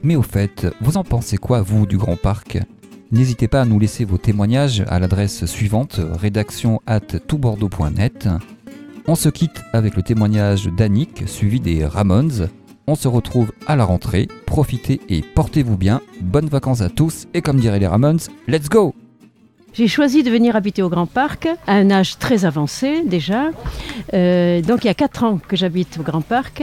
Mais 0.02 0.16
au 0.16 0.22
fait, 0.22 0.66
vous 0.80 0.96
en 0.96 1.04
pensez 1.04 1.36
quoi 1.36 1.62
vous 1.62 1.86
du 1.86 1.96
Grand 1.96 2.16
Parc? 2.16 2.58
N'hésitez 3.12 3.46
pas 3.46 3.60
à 3.60 3.64
nous 3.64 3.78
laisser 3.78 4.04
vos 4.04 4.18
témoignages 4.18 4.82
à 4.88 4.98
l'adresse 4.98 5.46
suivante 5.46 6.00
rédaction 6.18 6.80
at 6.86 7.00
toutbordeaux.net. 7.00 8.28
On 9.06 9.14
se 9.14 9.28
quitte 9.28 9.62
avec 9.72 9.94
le 9.94 10.02
témoignage 10.02 10.66
d'Annick 10.66 11.28
suivi 11.28 11.60
des 11.60 11.86
Ramones. 11.86 12.48
On 12.88 12.96
se 12.96 13.06
retrouve 13.06 13.52
à 13.68 13.76
la 13.76 13.84
rentrée. 13.84 14.26
Profitez 14.44 15.00
et 15.08 15.22
portez-vous 15.22 15.76
bien. 15.76 16.00
Bonnes 16.20 16.48
vacances 16.48 16.80
à 16.80 16.88
tous 16.88 17.28
et 17.32 17.42
comme 17.42 17.60
diraient 17.60 17.78
les 17.78 17.86
Ramones, 17.86 18.20
let's 18.48 18.68
go 18.68 18.94
j'ai 19.72 19.88
choisi 19.88 20.22
de 20.22 20.30
venir 20.30 20.56
habiter 20.56 20.80
au 20.80 20.88
Grand 20.88 21.04
Parc 21.04 21.46
à 21.66 21.74
un 21.74 21.90
âge 21.90 22.16
très 22.16 22.46
avancé 22.46 23.02
déjà. 23.04 23.50
Euh, 24.14 24.62
donc 24.62 24.84
il 24.84 24.86
y 24.86 24.90
a 24.90 24.94
4 24.94 25.24
ans 25.24 25.38
que 25.46 25.54
j'habite 25.54 25.98
au 26.00 26.02
Grand 26.02 26.22
Parc. 26.22 26.62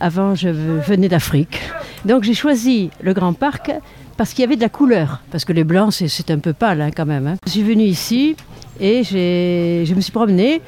Avant, 0.00 0.34
je 0.34 0.48
venais 0.48 1.10
d'Afrique. 1.10 1.60
Donc 2.06 2.22
j'ai 2.22 2.32
choisi 2.32 2.88
le 3.02 3.12
Grand 3.12 3.34
Parc 3.34 3.72
parce 4.16 4.32
qu'il 4.32 4.42
y 4.42 4.44
avait 4.44 4.56
de 4.56 4.60
la 4.60 4.68
couleur. 4.68 5.20
Parce 5.30 5.44
que 5.44 5.52
les 5.52 5.64
blancs, 5.64 5.92
c'est 5.92 6.30
un 6.30 6.38
peu 6.38 6.52
pâle 6.52 6.80
hein, 6.80 6.90
quand 6.94 7.06
même. 7.06 7.26
Hein. 7.26 7.36
Je 7.46 7.52
suis 7.52 7.62
venue 7.62 7.84
ici 7.84 8.36
et 8.80 9.04
je 9.04 9.94
me 9.94 10.00
suis 10.00 10.12
promenée 10.12 10.60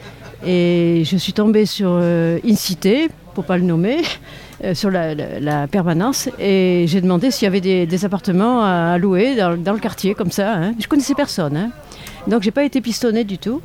et 0.47 1.03
je 1.05 1.17
suis 1.17 1.33
tombée 1.33 1.67
sur 1.67 1.91
euh, 1.93 2.39
Incité, 2.45 3.09
pour 3.35 3.45
pas 3.45 3.57
le 3.57 3.65
nommer, 3.65 3.99
euh, 4.65 4.75
sur 4.75 4.91
la, 4.91 5.67
permanence 5.67 6.29
et 6.39 6.85
j'ai 6.87 7.01
demandé 7.01 7.31
s'il 7.31 7.45
y 7.45 7.49
avait 7.49 7.87
des, 7.87 8.05
appartements 8.05 8.63
à, 8.63 8.99
louer 8.99 9.37
dans, 9.37 9.73
le 9.73 9.79
quartier 9.79 10.15
comme 10.15 10.31
ça. 10.31 10.55
Hein. 10.55 10.75
Je 10.79 10.87
connaissais 10.87 11.15
personne. 11.15 11.57
Hein. 11.57 11.71
Donc 12.27 12.43
j'ai 12.43 12.51
pas 12.51 12.65
été 12.65 12.81
pistonnée 12.81 13.25
du 13.25 13.39
tout. 13.39 13.61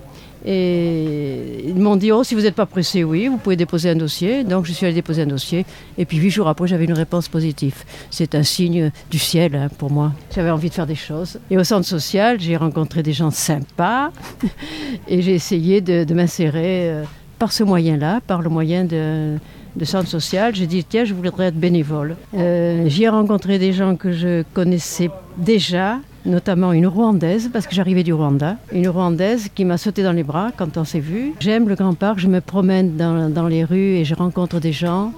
Et 0.45 1.63
ils 1.65 1.75
m'ont 1.75 1.95
dit, 1.95 2.11
oh, 2.11 2.23
si 2.23 2.35
vous 2.35 2.41
n'êtes 2.41 2.55
pas 2.55 2.65
pressé, 2.65 3.03
oui, 3.03 3.27
vous 3.27 3.37
pouvez 3.37 3.55
déposer 3.55 3.89
un 3.89 3.95
dossier. 3.95 4.43
Donc 4.43 4.65
je 4.65 4.73
suis 4.73 4.85
allée 4.85 4.95
déposer 4.95 5.21
un 5.21 5.27
dossier. 5.27 5.65
Et 5.97 6.05
puis 6.05 6.17
huit 6.17 6.31
jours 6.31 6.47
après, 6.47 6.67
j'avais 6.67 6.85
une 6.85 6.93
réponse 6.93 7.29
positive. 7.29 7.75
C'est 8.09 8.35
un 8.35 8.43
signe 8.43 8.91
du 9.09 9.19
ciel 9.19 9.55
hein, 9.55 9.69
pour 9.77 9.89
moi. 9.89 10.11
J'avais 10.35 10.49
envie 10.49 10.69
de 10.69 10.73
faire 10.73 10.87
des 10.87 10.95
choses. 10.95 11.39
Et 11.49 11.57
au 11.57 11.63
centre 11.63 11.87
social, 11.87 12.39
j'ai 12.39 12.57
rencontré 12.57 13.03
des 13.03 13.13
gens 13.13 13.31
sympas. 13.31 14.11
et 15.07 15.21
j'ai 15.21 15.33
essayé 15.33 15.79
de, 15.79 16.13
m'insérer 16.13 16.89
euh, 16.89 17.03
par 17.39 17.53
ce 17.53 17.63
moyen-là, 17.63 18.19
par 18.27 18.41
le 18.41 18.49
moyen 18.49 18.83
de, 18.83 19.37
centre 19.83 20.09
social. 20.09 20.53
J'ai 20.53 20.67
dit, 20.67 20.83
tiens, 20.83 21.05
je 21.05 21.13
voudrais 21.13 21.47
être 21.47 21.55
bénévole. 21.59 22.17
Euh, 22.35 22.87
J'y 22.87 23.03
ai 23.03 23.09
rencontré 23.09 23.59
des 23.59 23.71
gens 23.71 23.95
que 23.95 24.11
je 24.11 24.43
connaissais 24.53 25.09
déjà 25.37 25.99
notamment 26.25 26.73
une 26.73 26.87
Rwandaise, 26.87 27.49
parce 27.51 27.67
que 27.67 27.75
j'arrivais 27.75 28.03
du 28.03 28.13
Rwanda, 28.13 28.57
une 28.71 28.87
Rwandaise 28.87 29.49
qui 29.53 29.65
m'a 29.65 29.77
sauté 29.77 30.03
dans 30.03 30.11
les 30.11 30.23
bras 30.23 30.51
quand 30.55 30.77
on 30.77 30.85
s'est 30.85 30.99
vu. 30.99 31.33
J'aime 31.39 31.67
le 31.67 31.75
Grand 31.75 31.93
Parc, 31.93 32.19
je 32.19 32.27
me 32.27 32.41
promène 32.41 32.95
dans, 32.95 33.47
les 33.47 33.63
rues 33.63 33.95
et 33.97 34.05
je 34.05 34.15
rencontre 34.15 34.59
des 34.59 34.71
gens. 34.71 35.13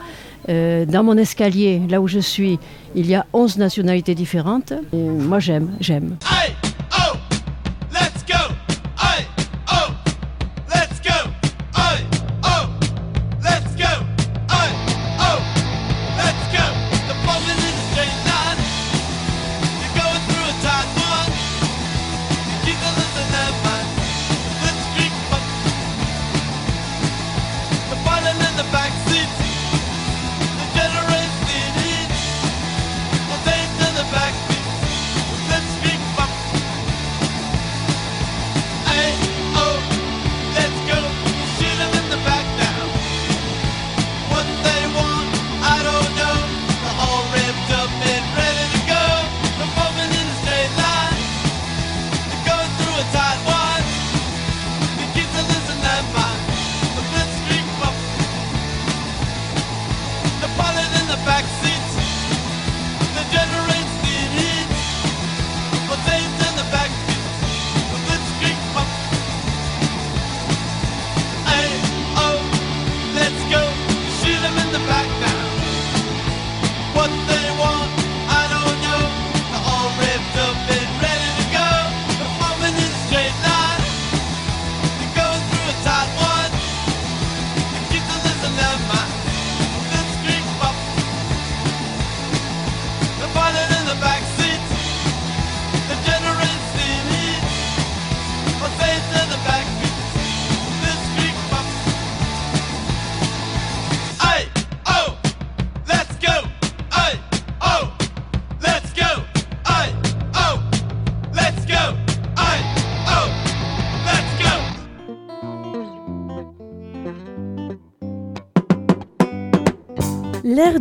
Euh, 0.47 0.85
dans 0.85 1.03
mon 1.03 1.17
escalier, 1.17 1.81
là 1.89 2.01
où 2.01 2.07
je 2.07 2.19
suis, 2.19 2.59
il 2.95 3.07
y 3.07 3.15
a 3.15 3.25
11 3.33 3.57
nationalités 3.57 4.15
différentes. 4.15 4.73
moi 4.93 5.39
j'aime, 5.39 5.71
j'aime. 5.79 6.17